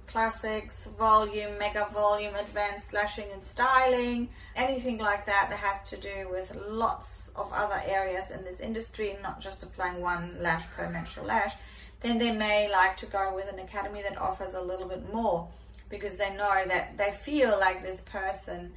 classics, 0.06 0.88
volume, 0.98 1.58
mega 1.58 1.88
volume, 1.94 2.36
advanced 2.36 2.92
lashing 2.92 3.32
and 3.32 3.42
styling, 3.42 4.28
anything 4.58 4.98
like 4.98 5.26
that 5.26 5.48
that 5.50 5.58
has 5.58 5.90
to 5.90 5.96
do 5.96 6.28
with 6.30 6.54
lots 6.68 7.30
of 7.38 7.50
other 7.54 7.82
areas 7.86 8.32
in 8.32 8.44
this 8.44 8.60
industry, 8.60 9.16
not 9.24 9.40
just 9.40 9.64
applying 9.64 10.02
one 10.02 10.36
lash 10.42 10.68
per 10.72 10.90
menstrual 10.90 11.28
lash, 11.28 11.54
then 12.02 12.18
they 12.18 12.34
may 12.34 12.70
like 12.70 12.98
to 12.98 13.06
go 13.06 13.34
with 13.34 13.50
an 13.50 13.60
academy 13.60 14.02
that 14.02 14.18
offers 14.18 14.54
a 14.54 14.62
little 14.62 14.90
bit 14.90 15.14
more 15.14 15.48
because 15.90 16.18
they 16.18 16.36
know 16.36 16.64
that 16.68 16.98
they 16.98 17.12
feel 17.24 17.58
like 17.58 17.82
this 17.82 18.02
person 18.02 18.74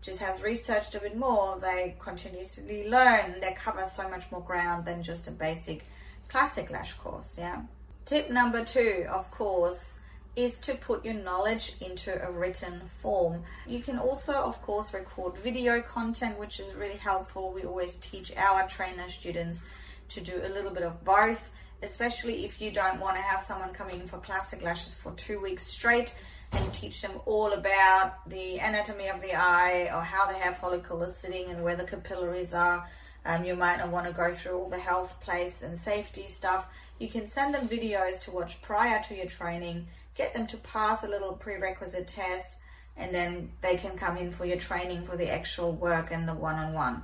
just 0.00 0.22
has 0.22 0.40
researched 0.40 0.94
a 0.94 1.00
bit 1.00 1.14
more, 1.14 1.58
they 1.60 1.94
continuously 1.98 2.88
learn, 2.88 3.38
they 3.42 3.52
cover 3.52 3.86
so 3.94 4.08
much 4.08 4.32
more 4.32 4.40
ground 4.40 4.86
than 4.86 5.02
just 5.02 5.28
a 5.28 5.30
basic 5.30 5.84
classic 6.32 6.70
lash 6.70 6.94
course, 6.94 7.36
yeah. 7.36 7.60
Tip 8.04 8.30
number 8.30 8.64
two, 8.64 9.06
of 9.10 9.30
course, 9.30 10.00
is 10.34 10.58
to 10.60 10.74
put 10.74 11.04
your 11.04 11.14
knowledge 11.14 11.74
into 11.80 12.20
a 12.26 12.30
written 12.30 12.82
form. 13.00 13.42
You 13.66 13.80
can 13.80 13.98
also, 13.98 14.32
of 14.32 14.60
course, 14.62 14.92
record 14.92 15.36
video 15.38 15.82
content, 15.82 16.38
which 16.38 16.58
is 16.58 16.74
really 16.74 16.96
helpful. 16.96 17.52
We 17.52 17.64
always 17.64 17.96
teach 17.98 18.34
our 18.36 18.66
trainer 18.68 19.08
students 19.08 19.64
to 20.10 20.20
do 20.20 20.40
a 20.44 20.48
little 20.48 20.70
bit 20.70 20.82
of 20.82 21.04
both, 21.04 21.50
especially 21.82 22.44
if 22.44 22.60
you 22.60 22.72
don't 22.72 22.98
want 22.98 23.16
to 23.16 23.22
have 23.22 23.42
someone 23.44 23.72
coming 23.72 24.00
in 24.00 24.08
for 24.08 24.18
classic 24.18 24.62
lashes 24.62 24.94
for 24.94 25.12
two 25.12 25.40
weeks 25.40 25.66
straight 25.66 26.14
and 26.52 26.74
teach 26.74 27.00
them 27.02 27.12
all 27.24 27.52
about 27.52 28.28
the 28.28 28.58
anatomy 28.58 29.08
of 29.08 29.20
the 29.22 29.34
eye 29.34 29.90
or 29.94 30.02
how 30.02 30.26
the 30.26 30.34
hair 30.34 30.54
follicle 30.54 31.02
is 31.02 31.16
sitting 31.16 31.50
and 31.50 31.62
where 31.62 31.76
the 31.76 31.84
capillaries 31.84 32.52
are. 32.52 32.88
Um, 33.24 33.44
you 33.44 33.54
might 33.54 33.76
not 33.76 33.90
want 33.90 34.06
to 34.06 34.12
go 34.12 34.32
through 34.32 34.58
all 34.58 34.68
the 34.68 34.78
health, 34.78 35.18
place, 35.20 35.62
and 35.62 35.80
safety 35.80 36.26
stuff. 36.28 36.66
You 37.02 37.08
can 37.08 37.28
send 37.28 37.52
them 37.52 37.66
videos 37.66 38.20
to 38.20 38.30
watch 38.30 38.62
prior 38.62 39.02
to 39.08 39.16
your 39.16 39.26
training, 39.26 39.88
get 40.14 40.34
them 40.34 40.46
to 40.46 40.56
pass 40.58 41.02
a 41.02 41.08
little 41.08 41.32
prerequisite 41.32 42.06
test, 42.06 42.58
and 42.96 43.12
then 43.12 43.50
they 43.60 43.76
can 43.76 43.98
come 43.98 44.16
in 44.16 44.30
for 44.30 44.44
your 44.44 44.58
training 44.58 45.02
for 45.04 45.16
the 45.16 45.28
actual 45.28 45.72
work 45.72 46.12
and 46.12 46.28
the 46.28 46.34
one 46.34 46.54
on 46.54 46.72
one. 46.74 47.02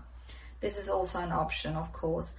This 0.60 0.78
is 0.78 0.88
also 0.88 1.18
an 1.18 1.32
option, 1.32 1.74
of 1.74 1.92
course. 1.92 2.36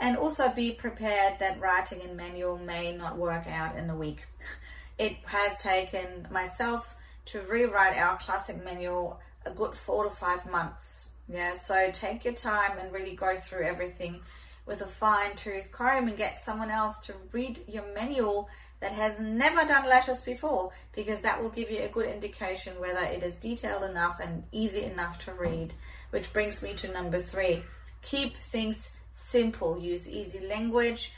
And 0.00 0.16
also 0.16 0.48
be 0.48 0.72
prepared 0.72 1.38
that 1.38 1.60
writing 1.60 2.00
in 2.00 2.16
manual 2.16 2.56
may 2.56 2.96
not 2.96 3.18
work 3.18 3.46
out 3.46 3.76
in 3.76 3.90
a 3.90 3.96
week. 3.96 4.24
it 4.96 5.16
has 5.26 5.58
taken 5.58 6.26
myself 6.30 6.96
to 7.26 7.42
rewrite 7.42 7.98
our 7.98 8.16
classic 8.16 8.64
manual 8.64 9.20
a 9.44 9.50
good 9.50 9.74
four 9.74 10.04
to 10.04 10.10
five 10.10 10.50
months. 10.50 11.08
Yeah, 11.28 11.58
so 11.58 11.90
take 11.92 12.24
your 12.24 12.32
time 12.32 12.78
and 12.78 12.90
really 12.90 13.14
go 13.14 13.36
through 13.36 13.66
everything 13.66 14.22
with 14.72 14.80
a 14.80 14.86
fine 14.86 15.36
tooth 15.36 15.70
comb 15.70 16.08
and 16.08 16.16
get 16.16 16.42
someone 16.42 16.70
else 16.70 17.04
to 17.06 17.14
read 17.30 17.60
your 17.68 17.84
manual 17.94 18.48
that 18.80 18.92
has 18.92 19.20
never 19.20 19.60
done 19.62 19.86
lashes 19.86 20.22
before 20.22 20.72
because 20.94 21.20
that 21.20 21.40
will 21.40 21.50
give 21.50 21.70
you 21.70 21.82
a 21.82 21.88
good 21.88 22.06
indication 22.06 22.80
whether 22.80 23.04
it 23.04 23.22
is 23.22 23.38
detailed 23.38 23.84
enough 23.84 24.18
and 24.18 24.42
easy 24.50 24.84
enough 24.84 25.22
to 25.24 25.32
read. 25.34 25.74
Which 26.10 26.32
brings 26.32 26.62
me 26.62 26.72
to 26.74 26.90
number 26.90 27.18
three 27.18 27.62
keep 28.00 28.36
things 28.38 28.90
simple, 29.12 29.78
use 29.78 30.08
easy 30.08 30.40
language 30.46 31.12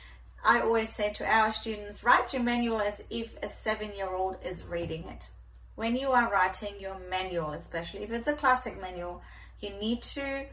I 0.44 0.60
always 0.60 0.92
say 0.92 1.10
to 1.14 1.24
our 1.24 1.54
students, 1.54 2.04
write 2.04 2.34
your 2.34 2.42
manual 2.42 2.78
as 2.78 3.02
if 3.08 3.34
a 3.42 3.48
seven 3.48 3.94
year 3.96 4.12
old 4.12 4.36
is 4.44 4.62
reading 4.64 5.04
it. 5.04 5.30
When 5.74 5.96
you 5.96 6.10
are 6.10 6.30
writing 6.30 6.74
your 6.78 6.98
manual, 7.08 7.52
especially 7.52 8.02
if 8.02 8.12
it's 8.12 8.28
a 8.28 8.34
classic 8.34 8.78
manual, 8.78 9.22
you 9.60 9.70
need 9.70 10.02
to 10.02 10.44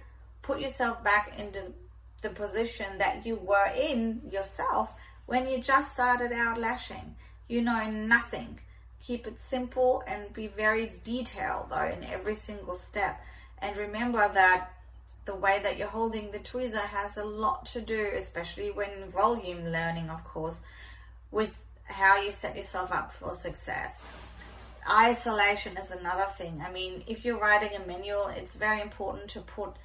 put 0.44 0.62
yourself 0.62 1.04
back 1.04 1.38
into 1.38 1.74
the 2.22 2.30
position 2.30 2.98
that 2.98 3.26
you 3.26 3.36
were 3.36 3.72
in 3.76 4.22
yourself 4.32 4.94
when 5.26 5.48
you 5.48 5.60
just 5.60 5.94
started 5.94 6.32
out 6.32 6.60
lashing. 6.60 7.16
You 7.48 7.62
know 7.62 7.90
nothing. 7.90 8.60
Keep 9.02 9.28
it 9.28 9.40
simple 9.40 10.04
and 10.08 10.32
be 10.34 10.48
very 10.48 10.94
detailed 11.04 11.70
though 11.70 11.88
in 11.88 12.04
every 12.04 12.36
single 12.36 12.76
step. 12.76 13.22
And 13.60 13.76
remember 13.78 14.30
that 14.34 14.72
the 15.26 15.36
way 15.36 15.60
that 15.64 15.78
you're 15.78 15.88
holding 15.88 16.32
the 16.32 16.40
tweezer 16.40 16.80
has 16.80 17.18
a 17.18 17.24
lot 17.24 17.66
to 17.68 17.82
do, 17.82 18.10
especially 18.16 18.72
when 18.72 19.10
volume 19.12 19.70
learning, 19.70 20.10
of 20.10 20.24
course, 20.24 20.62
with 21.30 21.58
how 21.84 22.22
you 22.22 22.32
set 22.32 22.56
yourself 22.56 22.92
up 22.92 23.14
for 23.14 23.34
success. 23.34 24.04
Isolation 24.90 25.78
is 25.78 25.92
another 25.92 26.26
thing. 26.38 26.64
I 26.66 26.72
mean, 26.72 27.04
if 27.06 27.24
you're 27.24 27.40
writing 27.40 27.70
a 27.76 27.86
manual, 27.86 28.28
it's 28.28 28.56
very 28.56 28.82
important 28.82 29.30
to 29.32 29.42
put 29.42 29.76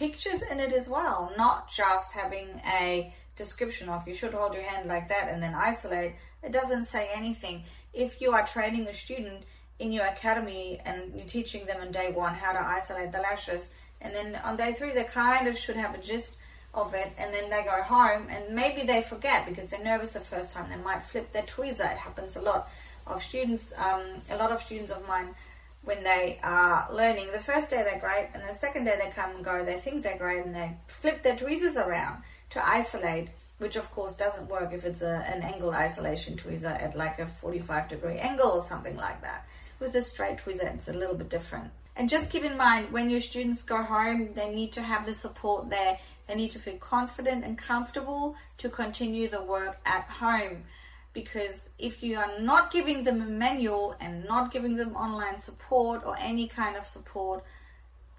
pictures 0.00 0.40
in 0.50 0.58
it 0.58 0.72
as 0.72 0.88
well, 0.88 1.30
not 1.36 1.70
just 1.70 2.10
having 2.12 2.48
a 2.64 3.12
description 3.36 3.90
of 3.90 4.08
you 4.08 4.14
should 4.14 4.32
hold 4.32 4.54
your 4.54 4.62
hand 4.62 4.88
like 4.88 5.06
that 5.10 5.28
and 5.28 5.42
then 5.42 5.54
isolate. 5.54 6.14
It 6.42 6.52
doesn't 6.52 6.88
say 6.88 7.10
anything. 7.14 7.64
If 7.92 8.18
you 8.18 8.32
are 8.32 8.46
training 8.46 8.88
a 8.88 8.94
student 8.94 9.42
in 9.78 9.92
your 9.92 10.06
academy 10.06 10.80
and 10.86 11.14
you're 11.14 11.26
teaching 11.26 11.66
them 11.66 11.82
on 11.82 11.92
day 11.92 12.12
one 12.12 12.32
how 12.32 12.52
to 12.52 12.60
isolate 12.60 13.12
the 13.12 13.18
lashes, 13.18 13.72
and 14.00 14.14
then 14.14 14.36
on 14.36 14.56
day 14.56 14.72
three 14.72 14.92
they 14.92 15.04
kind 15.04 15.46
of 15.46 15.58
should 15.58 15.76
have 15.76 15.94
a 15.94 15.98
gist 15.98 16.38
of 16.72 16.94
it 16.94 17.12
and 17.18 17.34
then 17.34 17.50
they 17.50 17.62
go 17.64 17.82
home 17.82 18.26
and 18.30 18.54
maybe 18.54 18.86
they 18.86 19.02
forget 19.02 19.44
because 19.46 19.68
they're 19.68 19.84
nervous 19.84 20.12
the 20.12 20.20
first 20.20 20.54
time 20.54 20.70
they 20.70 20.76
might 20.76 21.04
flip 21.04 21.30
their 21.32 21.42
tweezer 21.42 21.92
it 21.92 21.98
happens 21.98 22.36
a 22.36 22.40
lot 22.40 22.70
of 23.08 23.20
students 23.20 23.72
um, 23.76 24.04
a 24.30 24.36
lot 24.36 24.52
of 24.52 24.62
students 24.62 24.92
of 24.92 25.04
mine 25.08 25.34
when 25.82 26.02
they 26.04 26.38
are 26.42 26.88
learning 26.92 27.28
the 27.32 27.40
first 27.40 27.70
day 27.70 27.82
they're 27.82 28.00
great 28.00 28.28
and 28.34 28.42
the 28.48 28.58
second 28.58 28.84
day 28.84 28.98
they 29.02 29.10
come 29.10 29.34
and 29.34 29.44
go 29.44 29.64
they 29.64 29.78
think 29.78 30.02
they're 30.02 30.18
great 30.18 30.44
and 30.44 30.54
they 30.54 30.76
flip 30.88 31.22
their 31.22 31.36
tweezers 31.36 31.76
around 31.76 32.22
to 32.50 32.66
isolate 32.66 33.28
which 33.58 33.76
of 33.76 33.90
course 33.92 34.14
doesn't 34.14 34.48
work 34.48 34.72
if 34.72 34.84
it's 34.84 35.02
a, 35.02 35.24
an 35.26 35.42
angle 35.42 35.70
isolation 35.70 36.36
tweezer 36.36 36.82
at 36.82 36.96
like 36.96 37.18
a 37.18 37.26
45 37.26 37.88
degree 37.88 38.18
angle 38.18 38.50
or 38.50 38.62
something 38.62 38.96
like 38.96 39.20
that 39.22 39.46
with 39.78 39.94
a 39.94 40.02
straight 40.02 40.38
tweezer 40.38 40.74
it's 40.74 40.88
a 40.88 40.92
little 40.92 41.14
bit 41.14 41.28
different 41.28 41.70
and 41.96 42.08
just 42.08 42.30
keep 42.30 42.44
in 42.44 42.56
mind 42.56 42.92
when 42.92 43.10
your 43.10 43.20
students 43.20 43.62
go 43.62 43.82
home, 43.82 44.30
they 44.34 44.54
need 44.54 44.72
to 44.72 44.82
have 44.82 45.04
the 45.04 45.12
support 45.12 45.68
there. 45.68 45.98
They 46.26 46.34
need 46.34 46.52
to 46.52 46.58
feel 46.58 46.78
confident 46.78 47.44
and 47.44 47.58
comfortable 47.58 48.36
to 48.56 48.70
continue 48.70 49.28
the 49.28 49.42
work 49.42 49.78
at 49.84 50.04
home. 50.04 50.64
Because 51.12 51.70
if 51.78 52.02
you 52.02 52.16
are 52.16 52.38
not 52.40 52.72
giving 52.72 53.02
them 53.04 53.20
a 53.20 53.26
manual 53.26 53.96
and 54.00 54.24
not 54.24 54.52
giving 54.52 54.76
them 54.76 54.94
online 54.94 55.40
support 55.40 56.04
or 56.04 56.16
any 56.18 56.46
kind 56.46 56.76
of 56.76 56.86
support, 56.86 57.44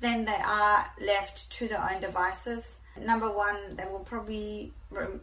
then 0.02 0.26
they 0.26 0.42
are 0.44 0.86
left 1.00 1.50
to 1.52 1.68
their 1.68 1.90
own 1.90 2.02
devices. 2.02 2.80
Number 3.00 3.32
one, 3.32 3.76
they 3.78 3.86
will 3.86 4.00
probably 4.00 4.74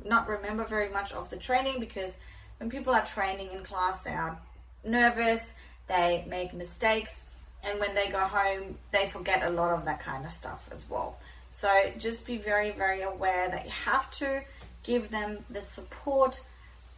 not 0.04 0.28
remember 0.28 0.64
very 0.64 0.88
much 0.88 1.12
of 1.12 1.28
the 1.28 1.36
training 1.36 1.80
because 1.80 2.18
when 2.58 2.70
people 2.70 2.94
are 2.94 3.04
training 3.04 3.50
in 3.52 3.62
class, 3.62 4.02
they 4.02 4.12
are 4.12 4.38
nervous, 4.84 5.54
they 5.88 6.24
make 6.28 6.54
mistakes, 6.54 7.24
and 7.62 7.78
when 7.80 7.94
they 7.94 8.08
go 8.08 8.20
home, 8.20 8.78
they 8.92 9.08
forget 9.08 9.42
a 9.42 9.50
lot 9.50 9.72
of 9.72 9.84
that 9.84 10.00
kind 10.00 10.24
of 10.24 10.32
stuff 10.32 10.68
as 10.72 10.88
well. 10.88 11.18
So 11.52 11.68
just 11.98 12.24
be 12.26 12.38
very, 12.38 12.70
very 12.70 13.02
aware 13.02 13.48
that 13.48 13.64
you 13.64 13.70
have 13.70 14.10
to 14.18 14.42
give 14.84 15.10
them 15.10 15.44
the 15.50 15.62
support 15.62 16.40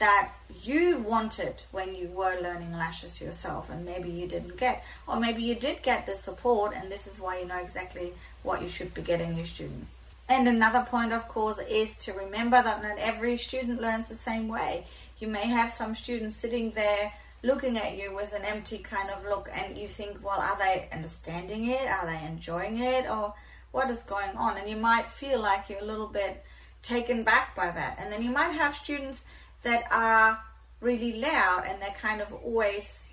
that 0.00 0.32
you 0.62 0.98
wanted 0.98 1.62
when 1.70 1.94
you 1.94 2.08
were 2.08 2.36
learning 2.42 2.72
lashes 2.72 3.20
yourself 3.20 3.70
and 3.70 3.84
maybe 3.84 4.10
you 4.10 4.26
didn't 4.26 4.56
get 4.56 4.84
or 5.06 5.20
maybe 5.20 5.42
you 5.42 5.54
did 5.54 5.82
get 5.82 6.06
the 6.06 6.16
support 6.16 6.74
and 6.74 6.90
this 6.90 7.06
is 7.06 7.20
why 7.20 7.38
you 7.38 7.46
know 7.46 7.58
exactly 7.58 8.12
what 8.42 8.60
you 8.60 8.68
should 8.68 8.92
be 8.92 9.02
getting 9.02 9.36
your 9.36 9.46
students 9.46 9.92
and 10.28 10.48
another 10.48 10.84
point 10.90 11.12
of 11.12 11.26
course 11.28 11.58
is 11.68 11.96
to 11.98 12.12
remember 12.12 12.60
that 12.62 12.82
not 12.82 12.98
every 12.98 13.36
student 13.36 13.80
learns 13.80 14.08
the 14.08 14.16
same 14.16 14.48
way 14.48 14.84
you 15.20 15.28
may 15.28 15.46
have 15.46 15.72
some 15.72 15.94
students 15.94 16.36
sitting 16.36 16.72
there 16.72 17.12
looking 17.42 17.78
at 17.78 17.96
you 17.96 18.14
with 18.14 18.32
an 18.34 18.44
empty 18.44 18.78
kind 18.78 19.08
of 19.10 19.24
look 19.24 19.48
and 19.52 19.76
you 19.76 19.88
think, 19.88 20.24
well, 20.24 20.40
are 20.40 20.58
they 20.58 20.88
understanding 20.92 21.68
it? 21.68 21.86
Are 21.86 22.06
they 22.06 22.26
enjoying 22.26 22.78
it? 22.78 23.08
Or 23.08 23.34
what 23.72 23.90
is 23.90 24.04
going 24.04 24.36
on? 24.36 24.56
And 24.58 24.68
you 24.68 24.76
might 24.76 25.06
feel 25.06 25.40
like 25.40 25.68
you're 25.68 25.80
a 25.80 25.84
little 25.84 26.06
bit 26.06 26.44
taken 26.82 27.22
back 27.22 27.54
by 27.56 27.70
that. 27.70 27.96
And 27.98 28.12
then 28.12 28.22
you 28.22 28.30
might 28.30 28.52
have 28.52 28.74
students 28.74 29.26
that 29.62 29.84
are 29.90 30.40
really 30.80 31.20
loud 31.20 31.64
and 31.68 31.80
they 31.80 31.94
kind 32.00 32.20
of 32.20 32.32
always 32.32 33.04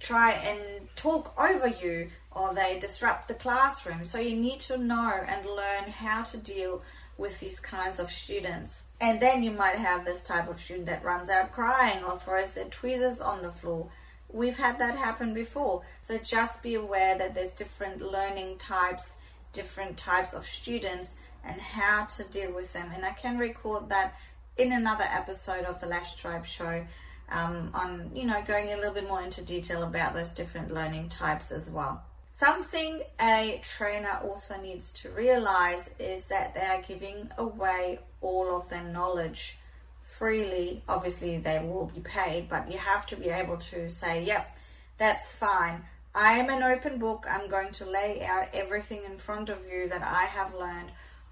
try 0.00 0.32
and 0.32 0.88
talk 0.96 1.34
over 1.38 1.68
you 1.68 2.10
or 2.32 2.54
they 2.54 2.78
disrupt 2.78 3.28
the 3.28 3.34
classroom. 3.34 4.04
So 4.04 4.18
you 4.18 4.36
need 4.36 4.60
to 4.62 4.78
know 4.78 5.24
and 5.26 5.46
learn 5.46 5.90
how 5.90 6.24
to 6.24 6.36
deal 6.36 6.82
with 7.16 7.40
these 7.40 7.58
kinds 7.58 7.98
of 7.98 8.12
students. 8.12 8.84
And 9.00 9.20
then 9.20 9.42
you 9.42 9.50
might 9.50 9.76
have 9.76 10.04
this 10.04 10.24
type 10.24 10.48
of 10.48 10.60
student 10.60 10.86
that 10.86 11.04
runs 11.04 11.30
out 11.30 11.52
crying 11.52 12.04
or 12.04 12.18
throws 12.18 12.52
their 12.52 12.66
tweezers 12.66 13.20
on 13.20 13.42
the 13.42 13.50
floor. 13.50 13.88
We've 14.30 14.56
had 14.56 14.78
that 14.78 14.96
happen 14.96 15.34
before. 15.34 15.82
So 16.04 16.18
just 16.18 16.62
be 16.62 16.74
aware 16.74 17.18
that 17.18 17.34
there's 17.34 17.52
different 17.52 18.00
learning 18.00 18.58
types, 18.58 19.14
different 19.52 19.96
types 19.96 20.32
of 20.34 20.46
students, 20.46 21.14
and 21.44 21.60
how 21.60 22.04
to 22.04 22.24
deal 22.24 22.52
with 22.52 22.72
them. 22.72 22.90
And 22.94 23.04
I 23.04 23.12
can 23.12 23.38
record 23.38 23.88
that 23.88 24.14
in 24.58 24.72
another 24.72 25.04
episode 25.04 25.64
of 25.64 25.80
the 25.80 25.86
Lash 25.86 26.16
Tribe 26.16 26.44
show 26.44 26.84
um, 27.30 27.70
on, 27.72 28.10
you 28.14 28.24
know, 28.24 28.42
going 28.46 28.72
a 28.72 28.76
little 28.76 28.92
bit 28.92 29.08
more 29.08 29.22
into 29.22 29.42
detail 29.42 29.84
about 29.84 30.14
those 30.14 30.32
different 30.32 30.74
learning 30.74 31.08
types 31.08 31.52
as 31.52 31.70
well. 31.70 32.02
Something 32.38 33.02
a 33.20 33.60
trainer 33.64 34.20
also 34.22 34.60
needs 34.60 34.92
to 34.94 35.10
realize 35.10 35.90
is 35.98 36.26
that 36.26 36.54
they 36.54 36.60
are 36.60 36.82
giving 36.82 37.30
away 37.38 38.00
all 38.20 38.56
of 38.56 38.68
their 38.68 38.84
knowledge 38.84 39.58
freely. 40.02 40.82
Obviously, 40.88 41.38
they 41.38 41.60
will 41.60 41.90
be 41.94 42.00
paid, 42.00 42.48
but 42.48 42.70
you 42.70 42.78
have 42.78 43.06
to 43.06 43.16
be 43.16 43.28
able 43.28 43.56
to 43.56 43.90
say, 43.90 44.24
yep, 44.24 44.56
that's 44.98 45.36
fine. 45.36 45.82
I 46.14 46.38
am 46.38 46.50
an 46.50 46.62
open 46.62 46.98
book. 46.98 47.26
I'm 47.28 47.48
going 47.48 47.72
to 47.72 47.84
lay 47.84 48.24
out 48.24 48.48
everything 48.52 49.02
in 49.04 49.18
front 49.18 49.50
of 49.50 49.58
you 49.70 49.88
that 49.88 50.02
I 50.02 50.24
have 50.24 50.54
learned 50.54 50.90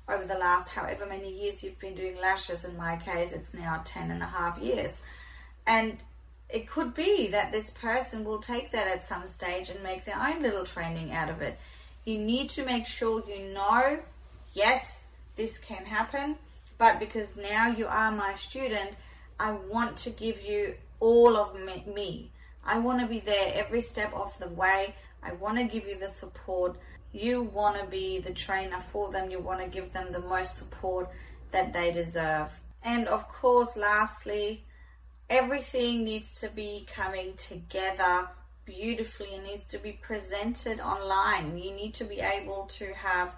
over 0.08 0.24
the 0.24 0.38
last 0.38 0.70
however 0.70 1.06
many 1.06 1.32
years 1.32 1.62
you've 1.62 1.78
been 1.78 1.94
doing 1.94 2.16
lashes. 2.20 2.64
In 2.64 2.76
my 2.76 2.96
case, 2.96 3.32
it's 3.32 3.54
now 3.54 3.82
10 3.84 4.10
and 4.10 4.22
a 4.22 4.26
half 4.26 4.58
years. 4.58 5.02
And 5.66 5.98
it 6.48 6.68
could 6.68 6.94
be 6.94 7.28
that 7.28 7.50
this 7.50 7.70
person 7.70 8.24
will 8.24 8.38
take 8.38 8.70
that 8.72 8.86
at 8.86 9.06
some 9.06 9.26
stage 9.26 9.68
and 9.68 9.82
make 9.82 10.04
their 10.04 10.18
own 10.18 10.42
little 10.42 10.64
training 10.64 11.12
out 11.12 11.28
of 11.28 11.42
it. 11.42 11.58
You 12.04 12.18
need 12.18 12.50
to 12.50 12.64
make 12.64 12.86
sure 12.86 13.22
you 13.28 13.52
know, 13.52 13.98
yes, 14.52 15.06
this 15.34 15.58
can 15.58 15.84
happen, 15.84 16.36
but 16.78 17.00
because 17.00 17.36
now 17.36 17.68
you 17.68 17.86
are 17.86 18.12
my 18.12 18.34
student, 18.36 18.90
I 19.40 19.52
want 19.52 19.96
to 19.98 20.10
give 20.10 20.40
you 20.42 20.74
all 21.00 21.36
of 21.36 21.54
me. 21.86 22.30
I 22.64 22.78
want 22.78 23.00
to 23.00 23.06
be 23.06 23.20
there 23.20 23.52
every 23.54 23.80
step 23.80 24.14
of 24.14 24.32
the 24.38 24.48
way. 24.48 24.94
I 25.22 25.32
want 25.34 25.58
to 25.58 25.64
give 25.64 25.88
you 25.88 25.98
the 25.98 26.08
support. 26.08 26.76
You 27.16 27.44
want 27.44 27.80
to 27.80 27.86
be 27.86 28.18
the 28.18 28.34
trainer 28.34 28.78
for 28.92 29.10
them. 29.10 29.30
You 29.30 29.38
want 29.38 29.60
to 29.60 29.68
give 29.68 29.90
them 29.94 30.12
the 30.12 30.20
most 30.20 30.58
support 30.58 31.08
that 31.50 31.72
they 31.72 31.90
deserve. 31.90 32.50
And 32.82 33.08
of 33.08 33.26
course, 33.26 33.74
lastly, 33.74 34.66
everything 35.30 36.04
needs 36.04 36.38
to 36.42 36.50
be 36.50 36.86
coming 36.94 37.32
together 37.38 38.28
beautifully 38.66 39.34
and 39.34 39.44
needs 39.44 39.66
to 39.68 39.78
be 39.78 39.92
presented 39.92 40.78
online. 40.78 41.56
You 41.56 41.72
need 41.72 41.94
to 41.94 42.04
be 42.04 42.20
able 42.20 42.68
to 42.78 42.92
have, 42.92 43.34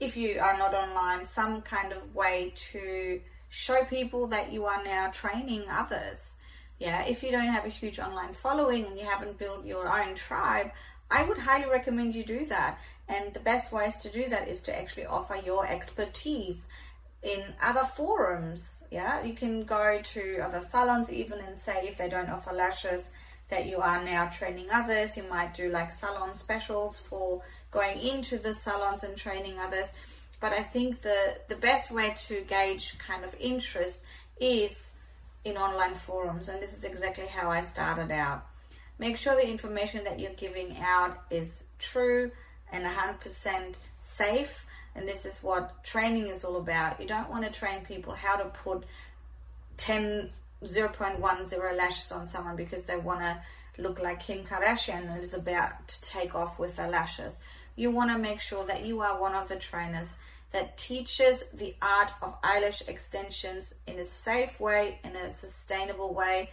if 0.00 0.18
you 0.18 0.38
are 0.38 0.58
not 0.58 0.74
online, 0.74 1.24
some 1.24 1.62
kind 1.62 1.94
of 1.94 2.14
way 2.14 2.52
to 2.72 3.22
show 3.48 3.84
people 3.84 4.26
that 4.26 4.52
you 4.52 4.66
are 4.66 4.84
now 4.84 5.08
training 5.08 5.64
others. 5.70 6.36
Yeah, 6.78 7.02
if 7.04 7.22
you 7.22 7.30
don't 7.30 7.48
have 7.48 7.64
a 7.64 7.70
huge 7.70 7.98
online 7.98 8.34
following 8.34 8.84
and 8.84 8.98
you 8.98 9.06
haven't 9.06 9.38
built 9.38 9.64
your 9.64 9.88
own 9.88 10.14
tribe, 10.14 10.72
I 11.10 11.24
would 11.24 11.38
highly 11.38 11.70
recommend 11.70 12.14
you 12.14 12.24
do 12.24 12.44
that. 12.46 12.78
And 13.08 13.34
the 13.34 13.40
best 13.40 13.72
ways 13.72 13.98
to 13.98 14.10
do 14.10 14.28
that 14.28 14.48
is 14.48 14.62
to 14.62 14.78
actually 14.78 15.06
offer 15.06 15.36
your 15.36 15.66
expertise 15.66 16.68
in 17.22 17.42
other 17.62 17.88
forums. 17.96 18.84
Yeah, 18.90 19.22
you 19.22 19.34
can 19.34 19.64
go 19.64 20.00
to 20.02 20.38
other 20.38 20.60
salons 20.60 21.12
even 21.12 21.40
and 21.40 21.58
say 21.58 21.86
if 21.86 21.98
they 21.98 22.08
don't 22.08 22.30
offer 22.30 22.52
lashes 22.52 23.10
that 23.50 23.66
you 23.66 23.78
are 23.78 24.02
now 24.02 24.26
training 24.26 24.68
others. 24.72 25.16
You 25.16 25.24
might 25.24 25.54
do 25.54 25.70
like 25.70 25.92
salon 25.92 26.34
specials 26.34 27.00
for 27.00 27.42
going 27.70 27.98
into 28.00 28.38
the 28.38 28.54
salons 28.54 29.04
and 29.04 29.16
training 29.16 29.58
others. 29.58 29.90
But 30.40 30.52
I 30.52 30.62
think 30.62 31.02
the, 31.02 31.38
the 31.48 31.56
best 31.56 31.90
way 31.90 32.14
to 32.28 32.42
gauge 32.42 32.98
kind 32.98 33.24
of 33.24 33.34
interest 33.38 34.04
is 34.40 34.94
in 35.44 35.56
online 35.56 35.94
forums, 35.94 36.48
and 36.48 36.62
this 36.62 36.72
is 36.72 36.84
exactly 36.84 37.26
how 37.26 37.50
I 37.50 37.62
started 37.62 38.10
out. 38.10 38.46
Make 38.98 39.18
sure 39.18 39.34
the 39.34 39.48
information 39.48 40.04
that 40.04 40.20
you're 40.20 40.32
giving 40.32 40.76
out 40.78 41.18
is 41.30 41.64
true 41.78 42.30
and 42.74 42.84
100% 42.84 43.76
safe, 44.02 44.66
and 44.94 45.08
this 45.08 45.24
is 45.24 45.42
what 45.42 45.82
training 45.84 46.26
is 46.26 46.44
all 46.44 46.56
about. 46.56 47.00
You 47.00 47.06
don't 47.06 47.30
want 47.30 47.44
to 47.44 47.50
train 47.50 47.84
people 47.84 48.12
how 48.12 48.36
to 48.36 48.46
put 48.46 48.84
10 49.76 50.30
0.10 50.62 51.76
lashes 51.76 52.12
on 52.12 52.26
someone 52.26 52.56
because 52.56 52.86
they 52.86 52.96
want 52.96 53.20
to 53.20 53.38
look 53.78 54.00
like 54.00 54.20
Kim 54.20 54.44
Kardashian 54.44 55.12
and 55.12 55.22
is 55.22 55.34
about 55.34 55.88
to 55.88 56.02
take 56.02 56.34
off 56.34 56.58
with 56.58 56.76
their 56.76 56.88
lashes. 56.88 57.38
You 57.76 57.90
want 57.90 58.10
to 58.10 58.18
make 58.18 58.40
sure 58.40 58.64
that 58.66 58.84
you 58.84 59.00
are 59.00 59.20
one 59.20 59.34
of 59.34 59.48
the 59.48 59.56
trainers 59.56 60.16
that 60.52 60.78
teaches 60.78 61.42
the 61.52 61.74
art 61.82 62.12
of 62.22 62.36
eyelash 62.42 62.82
extensions 62.86 63.74
in 63.86 63.98
a 63.98 64.04
safe 64.04 64.58
way, 64.60 65.00
in 65.04 65.16
a 65.16 65.34
sustainable 65.34 66.14
way, 66.14 66.50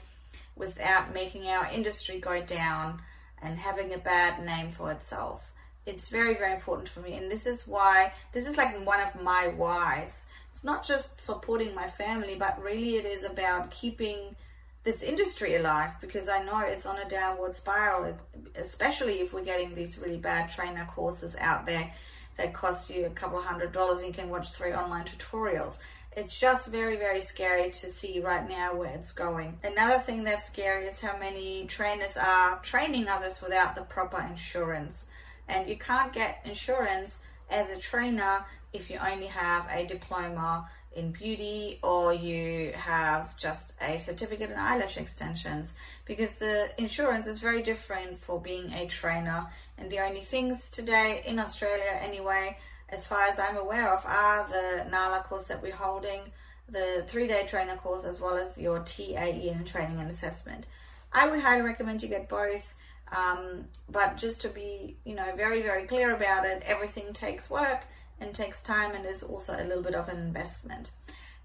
without 0.56 1.14
making 1.14 1.48
our 1.48 1.70
industry 1.72 2.20
go 2.20 2.42
down 2.42 3.02
and 3.42 3.58
having 3.60 3.94
a 3.94 3.98
bad 3.98 4.44
name 4.44 4.72
for 4.72 4.92
itself. 4.92 5.51
It's 5.92 6.10
very, 6.10 6.34
very 6.34 6.54
important 6.54 6.90
for 6.90 7.02
me. 7.02 7.14
And 7.14 7.30
this 7.30 7.46
is 7.46 7.68
why, 7.68 8.14
this 8.34 8.48
is 8.48 8.58
like 8.58 8.86
one 8.86 9.02
of 9.02 9.22
my 9.22 9.50
whys 9.50 10.28
it's 10.62 10.66
not 10.68 10.86
just 10.86 11.20
supporting 11.20 11.74
my 11.74 11.90
family, 11.90 12.36
but 12.38 12.62
really 12.62 12.98
it 12.98 13.06
is 13.06 13.24
about 13.24 13.72
keeping 13.72 14.36
this 14.84 15.02
industry 15.02 15.56
alive 15.56 15.90
because 16.00 16.30
I 16.30 16.44
know 16.44 16.60
it's 16.60 16.86
on 16.86 17.00
a 17.00 17.10
downward 17.10 17.56
spiral, 17.56 18.16
especially 18.54 19.22
if 19.22 19.34
we're 19.34 19.44
getting 19.44 19.74
these 19.74 19.98
really 19.98 20.18
bad 20.18 20.52
trainer 20.52 20.88
courses 20.94 21.36
out 21.40 21.66
there 21.66 21.92
that 22.38 22.54
cost 22.54 22.92
you 22.92 23.08
a 23.08 23.10
couple 23.10 23.42
hundred 23.42 23.72
dollars 23.72 24.04
and 24.04 24.10
you 24.10 24.14
can 24.14 24.30
watch 24.30 24.52
three 24.52 24.72
online 24.72 25.06
tutorials. 25.06 25.78
It's 26.16 26.40
just 26.40 26.68
very, 26.68 26.96
very 26.96 27.24
scary 27.24 27.72
to 27.72 27.92
see 27.92 28.20
right 28.20 28.48
now 28.48 28.76
where 28.76 28.92
it's 28.92 29.14
going. 29.14 29.58
Another 29.64 29.98
thing 29.98 30.24
that's 30.24 30.46
scary 30.46 30.86
is 30.86 31.02
how 31.02 31.18
many 31.18 31.66
trainers 31.66 32.18
are 32.18 32.60
training 32.60 33.08
others 33.08 33.42
without 33.42 33.74
the 33.74 33.82
proper 33.82 34.22
insurance. 34.22 35.08
And 35.52 35.70
you 35.70 35.76
can't 35.76 36.14
get 36.14 36.42
insurance 36.46 37.22
as 37.50 37.70
a 37.70 37.78
trainer 37.78 38.46
if 38.74 38.90
you 38.90 38.98
only 38.98 39.28
have 39.28 39.68
a 39.70 39.86
diploma 39.86 40.70
in 40.96 41.12
beauty 41.12 41.80
or 41.84 42.14
you 42.14 42.72
have 42.74 43.36
just 43.38 43.74
a 43.82 44.00
certificate 44.00 44.50
in 44.50 44.58
eyelash 44.58 44.98
extensions. 44.98 45.76
Because 46.06 46.38
the 46.38 46.72
insurance 46.78 47.28
is 47.28 47.40
very 47.40 47.62
different 47.62 48.20
for 48.20 48.40
being 48.40 48.72
a 48.72 48.88
trainer. 48.88 49.48
And 49.78 49.92
the 49.92 50.00
only 50.00 50.22
things 50.22 50.70
today 50.70 51.22
in 51.26 51.38
Australia 51.38 52.00
anyway 52.02 52.58
as 52.90 53.06
far 53.06 53.24
as 53.24 53.38
I'm 53.40 53.58
aware 53.58 53.94
of 53.94 54.06
are 54.06 54.48
the 54.50 54.90
NALA 54.90 55.24
course 55.28 55.46
that 55.46 55.62
we're 55.62 55.76
holding 55.76 56.22
the 56.70 57.06
three-day 57.08 57.48
trainer 57.50 57.76
course 57.76 58.06
as 58.06 58.22
well 58.22 58.38
as 58.38 58.58
your 58.58 58.80
TAE 58.80 59.50
in 59.50 59.66
training 59.66 60.00
and 60.00 60.10
assessment. 60.10 60.66
I 61.12 61.30
would 61.30 61.42
highly 61.42 61.64
recommend 61.64 62.02
you 62.02 62.10
get 62.10 62.30
both 62.30 62.74
um, 63.12 63.66
but 63.90 64.18
just 64.18 64.42
to 64.42 64.50
be 64.50 64.96
you 65.06 65.16
know 65.16 65.36
very 65.36 65.62
very 65.62 65.86
clear 65.86 66.16
about 66.16 66.46
it 66.46 66.64
everything 66.66 67.14
takes 67.14 67.50
work 67.50 67.82
and 68.22 68.34
takes 68.34 68.62
time 68.62 68.94
and 68.96 69.06
is 69.06 69.24
also 69.24 69.54
a 69.54 69.66
little 69.66 69.84
bit 69.84 69.96
of 69.96 70.08
an 70.08 70.18
investment. 70.18 70.92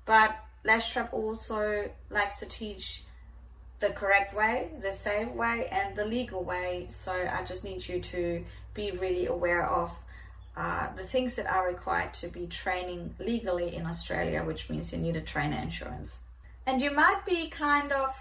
But 0.04 0.36
Lash 0.64 0.92
Tribe 0.92 1.08
also 1.12 1.90
likes 2.10 2.38
to 2.40 2.46
teach 2.46 3.02
the 3.80 3.90
correct 3.90 4.34
way, 4.34 4.70
the 4.80 4.92
safe 4.92 5.30
way, 5.30 5.68
and 5.70 5.96
the 5.96 6.04
legal 6.04 6.44
way. 6.44 6.88
So 6.94 7.12
I 7.12 7.42
just 7.44 7.64
need 7.64 7.86
you 7.86 8.00
to 8.00 8.44
be 8.74 8.90
really 8.92 9.26
aware 9.26 9.66
of 9.66 9.90
uh, 10.56 10.88
the 10.96 11.04
things 11.04 11.34
that 11.36 11.46
are 11.46 11.68
required 11.68 12.14
to 12.14 12.28
be 12.28 12.46
training 12.46 13.14
legally 13.18 13.74
in 13.74 13.86
Australia, 13.86 14.42
which 14.44 14.70
means 14.70 14.92
you 14.92 14.98
need 14.98 15.16
a 15.16 15.20
trainer 15.20 15.58
insurance. 15.58 16.20
And 16.66 16.80
you 16.80 16.90
might 16.90 17.22
be 17.26 17.48
kind 17.48 17.92
of 17.92 18.14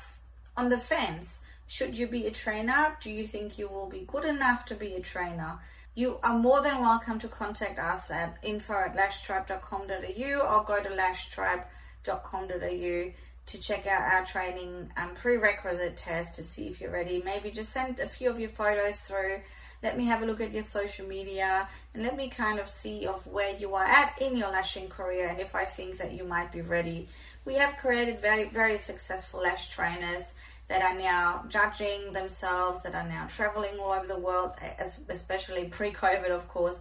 on 0.58 0.70
the 0.70 0.78
fence. 0.78 1.40
Should 1.68 1.98
you 1.98 2.08
be 2.08 2.28
a 2.28 2.32
trainer? 2.32 2.96
Do 3.02 3.12
you 3.12 3.28
think 3.28 3.58
you 3.58 3.68
will 3.68 3.90
be 3.90 4.06
good 4.08 4.24
enough 4.26 4.66
to 4.68 4.76
be 4.76 4.94
a 4.94 5.02
trainer? 5.02 5.60
You 5.96 6.20
are 6.24 6.38
more 6.38 6.62
than 6.62 6.80
welcome 6.80 7.20
to 7.20 7.28
contact 7.28 7.80
us 7.80 8.12
at 8.12 8.38
info 8.44 8.74
at 8.74 8.96
lashtribe.com.au 8.96 10.40
or 10.40 10.64
go 10.66 10.84
to 10.84 10.90
lashtribe.com.au 10.90 13.12
to 13.48 13.60
check 13.60 13.88
out 13.88 14.14
our 14.14 14.26
training 14.26 14.92
and 14.98 15.12
um, 15.12 15.16
prerequisite 15.16 15.98
test 15.98 16.36
to 16.36 16.44
see 16.44 16.68
if 16.68 16.82
you're 16.82 16.92
ready. 16.92 17.22
Maybe 17.24 17.52
just 17.52 17.70
send 17.70 18.00
a 18.00 18.08
few 18.08 18.30
of 18.30 18.40
your 18.40 18.50
photos 18.50 18.98
through. 19.02 19.42
Let 19.84 19.98
me 19.98 20.06
have 20.06 20.24
a 20.24 20.26
look 20.26 20.42
at 20.42 20.52
your 20.52 20.64
social 20.64 21.08
media 21.08 21.68
and 21.94 22.04
let 22.04 22.16
me 22.16 22.30
kind 22.30 22.60
of 22.60 22.68
see 22.68 23.06
of 23.06 23.26
where 23.28 23.56
you 23.56 23.76
are 23.76 23.86
at 23.86 24.20
in 24.20 24.36
your 24.36 24.50
lashing 24.50 24.90
career 24.90 25.28
and 25.28 25.40
if 25.40 25.56
I 25.56 25.64
think 25.64 26.00
that 26.00 26.14
you 26.14 26.24
might 26.24 26.52
be 26.52 26.62
ready. 26.62 27.08
We 27.46 27.54
have 27.56 27.78
created 27.78 28.20
very, 28.20 28.46
very 28.46 28.80
successful 28.80 29.42
lash 29.42 29.70
trainers 29.70 30.34
that 30.68 30.82
are 30.82 30.98
now 31.00 31.46
judging 31.48 32.12
themselves, 32.14 32.84
that 32.84 32.96
are 32.96 33.08
now 33.08 33.28
traveling 33.28 33.80
all 33.80 33.92
over 33.92 34.08
the 34.08 34.18
world, 34.18 34.52
especially 35.10 35.66
pre 35.66 35.92
COVID, 35.92 36.30
of 36.30 36.48
course, 36.48 36.78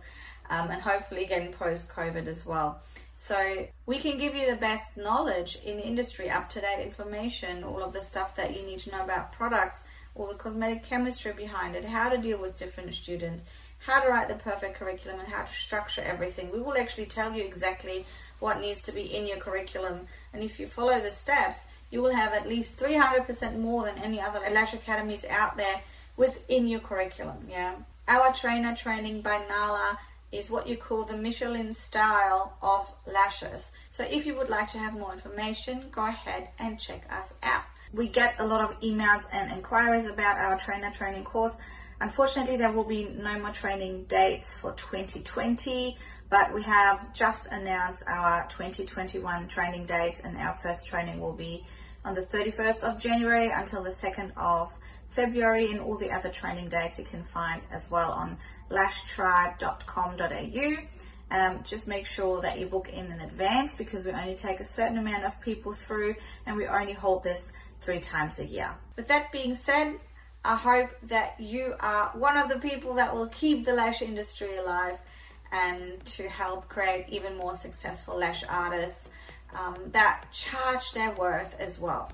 um, 0.51 0.71
and 0.71 0.81
hopefully 0.81 1.27
getting 1.27 1.53
post 1.53 1.89
COVID 1.89 2.27
as 2.27 2.47
well. 2.47 2.83
So 3.19 3.67
we 3.87 3.99
can 3.99 4.19
give 4.19 4.35
you 4.35 4.51
the 4.51 4.57
best 4.57 4.97
knowledge 4.97 5.59
in 5.65 5.79
the 5.79 5.87
industry, 5.87 6.29
up 6.29 6.51
to 6.51 6.61
date 6.61 6.83
information, 6.83 7.65
all 7.65 7.83
of 7.83 7.95
the 7.95 8.03
stuff 8.03 8.37
that 8.37 8.55
you 8.55 8.67
need 8.67 8.81
to 8.81 8.91
know 8.91 9.03
about 9.03 9.33
products, 9.33 9.85
all 10.15 10.29
the 10.29 10.35
cosmetic 10.35 10.85
chemistry 10.85 11.33
behind 11.33 11.75
it, 11.75 11.85
how 11.85 12.11
to 12.11 12.19
deal 12.19 12.39
with 12.39 12.59
different 12.59 12.95
students, 12.95 13.45
how 13.79 14.03
to 14.03 14.09
write 14.09 14.29
the 14.29 14.35
perfect 14.35 14.77
curriculum, 14.77 15.21
and 15.21 15.29
how 15.29 15.43
to 15.43 15.53
structure 15.53 16.03
everything. 16.03 16.51
We 16.53 16.61
will 16.61 16.77
actually 16.77 17.07
tell 17.07 17.35
you 17.35 17.45
exactly 17.45 18.05
what 18.41 18.61
needs 18.61 18.83
to 18.83 18.93
be 18.93 19.03
in 19.03 19.27
your 19.27 19.39
curriculum, 19.39 20.07
and 20.33 20.43
if 20.43 20.61
you 20.61 20.67
follow 20.67 21.01
the 21.01 21.11
steps, 21.11 21.65
you 21.91 22.03
will 22.03 22.15
have 22.15 22.33
at 22.33 22.49
least 22.49 22.79
300% 22.79 23.59
more 23.59 23.85
than 23.85 23.99
any 23.99 24.21
other 24.21 24.41
lash 24.51 24.75
academies 24.75 25.25
out 25.27 25.57
there 25.57 25.81
within 26.17 26.67
your 26.69 26.81
curriculum. 26.81 27.47
Yeah. 27.49 27.77
Our 28.07 28.33
trainer 28.33 28.75
training 28.75 29.23
by 29.23 29.45
Nala 29.49 29.99
is 30.35 30.51
what 30.51 30.69
you 30.69 30.77
call 30.77 31.05
the 31.05 31.17
Michelin 31.17 31.73
style 31.73 32.57
of 32.61 32.93
lashes. 33.07 33.73
So 33.91 34.05
if 34.05 34.27
you 34.27 34.35
would 34.37 34.49
like 34.49 34.71
to 34.73 34.79
have 34.79 34.95
more 34.95 35.13
information, 35.13 35.87
go 35.93 36.07
ahead 36.07 36.49
and 36.59 36.79
check 36.79 37.07
us 37.11 37.35
out. 37.43 37.63
We 37.93 38.09
get 38.09 38.35
a 38.41 38.47
lot 38.47 38.69
of 38.69 38.81
emails 38.81 39.25
and 39.33 39.53
inquiries 39.53 40.07
about 40.07 40.39
our 40.39 40.59
trainer 40.59 40.91
training 40.91 41.25
course. 41.25 41.57
Unfortunately, 42.01 42.57
there 42.57 42.73
will 42.73 42.85
be 42.85 43.05
no 43.05 43.39
more 43.39 43.53
training 43.53 44.05
dates 44.09 44.59
for 44.59 44.73
2020, 44.73 45.97
but 46.29 46.53
we 46.53 46.63
have 46.63 47.15
just 47.15 47.47
announced 47.53 48.03
our 48.09 48.49
2021 48.49 49.47
training 49.47 49.87
dates 49.87 50.21
and 50.25 50.37
our 50.37 50.55
first 50.55 50.87
training 50.89 51.21
will 51.21 51.33
be 51.33 51.65
on 52.05 52.15
the 52.15 52.23
31st 52.23 52.83
of 52.83 52.99
January 52.99 53.51
until 53.51 53.83
the 53.83 53.91
2nd 53.91 54.33
of 54.37 54.73
February 55.11 55.71
and 55.71 55.81
all 55.81 55.97
the 55.97 56.11
other 56.11 56.29
training 56.29 56.69
dates 56.69 56.99
you 56.99 57.05
can 57.05 57.25
find 57.25 57.63
as 57.71 57.91
well 57.91 58.13
on 58.13 58.37
lashtribe.com.au. 58.71 60.77
Um, 61.31 61.63
just 61.65 61.89
make 61.89 62.07
sure 62.07 62.43
that 62.43 62.59
you 62.59 62.67
book 62.67 62.89
in 62.89 63.11
in 63.11 63.21
advance 63.21 63.77
because 63.77 64.05
we 64.05 64.13
only 64.13 64.35
take 64.35 64.61
a 64.61 64.65
certain 64.65 64.99
amount 64.99 65.25
of 65.25 65.41
people 65.41 65.73
through 65.73 66.15
and 66.47 66.57
we 66.57 66.67
only 66.67 66.93
hold 66.93 67.23
this 67.23 67.51
three 67.81 68.01
times 68.01 68.39
a 68.39 68.47
year. 68.47 68.75
With 68.97 69.09
that 69.09 69.33
being 69.33 69.57
said, 69.57 69.99
I 70.45 70.57
hope 70.57 70.91
that 71.05 71.41
you 71.41 71.75
are 71.81 72.11
one 72.11 72.37
of 72.37 72.51
the 72.51 72.59
people 72.59 72.95
that 72.95 73.15
will 73.15 73.29
keep 73.29 73.65
the 73.65 73.73
lash 73.73 74.03
industry 74.03 74.57
alive 74.57 74.99
and 75.53 76.05
to 76.05 76.29
help 76.29 76.69
create 76.69 77.07
even 77.09 77.37
more 77.37 77.57
successful 77.57 78.19
lash 78.19 78.45
artists 78.49 79.11
um, 79.55 79.77
that 79.93 80.25
charge 80.33 80.93
their 80.93 81.11
worth 81.13 81.55
as 81.59 81.79
well. 81.79 82.11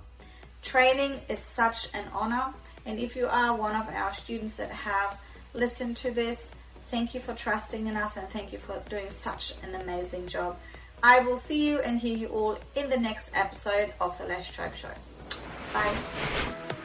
Training 0.63 1.21
is 1.29 1.39
such 1.39 1.89
an 1.95 2.05
honor, 2.13 2.53
and 2.87 2.99
if 2.99 3.17
you 3.17 3.27
are 3.27 3.57
one 3.57 3.77
of 3.77 3.89
our 3.89 4.15
students 4.15 4.57
that 4.57 4.71
have 4.71 5.21
listened 5.55 5.97
to 5.99 6.11
this, 6.11 6.51
thank 6.91 7.15
you 7.15 7.21
for 7.21 7.35
trusting 7.35 7.87
in 7.87 7.97
us 7.97 8.17
and 8.17 8.29
thank 8.31 8.53
you 8.53 8.59
for 8.59 8.83
doing 8.89 9.09
such 9.11 9.55
an 9.63 9.75
amazing 9.81 10.27
job. 10.27 10.59
I 11.03 11.21
will 11.21 11.39
see 11.39 11.67
you 11.67 11.81
and 11.81 11.99
hear 11.99 12.17
you 12.17 12.29
all 12.29 12.59
in 12.75 12.91
the 12.91 12.99
next 12.99 13.31
episode 13.35 13.93
of 14.01 14.17
the 14.19 14.27
Lash 14.27 14.53
Tribe 14.53 14.75
Show. 14.77 14.89
Bye. 15.73 16.77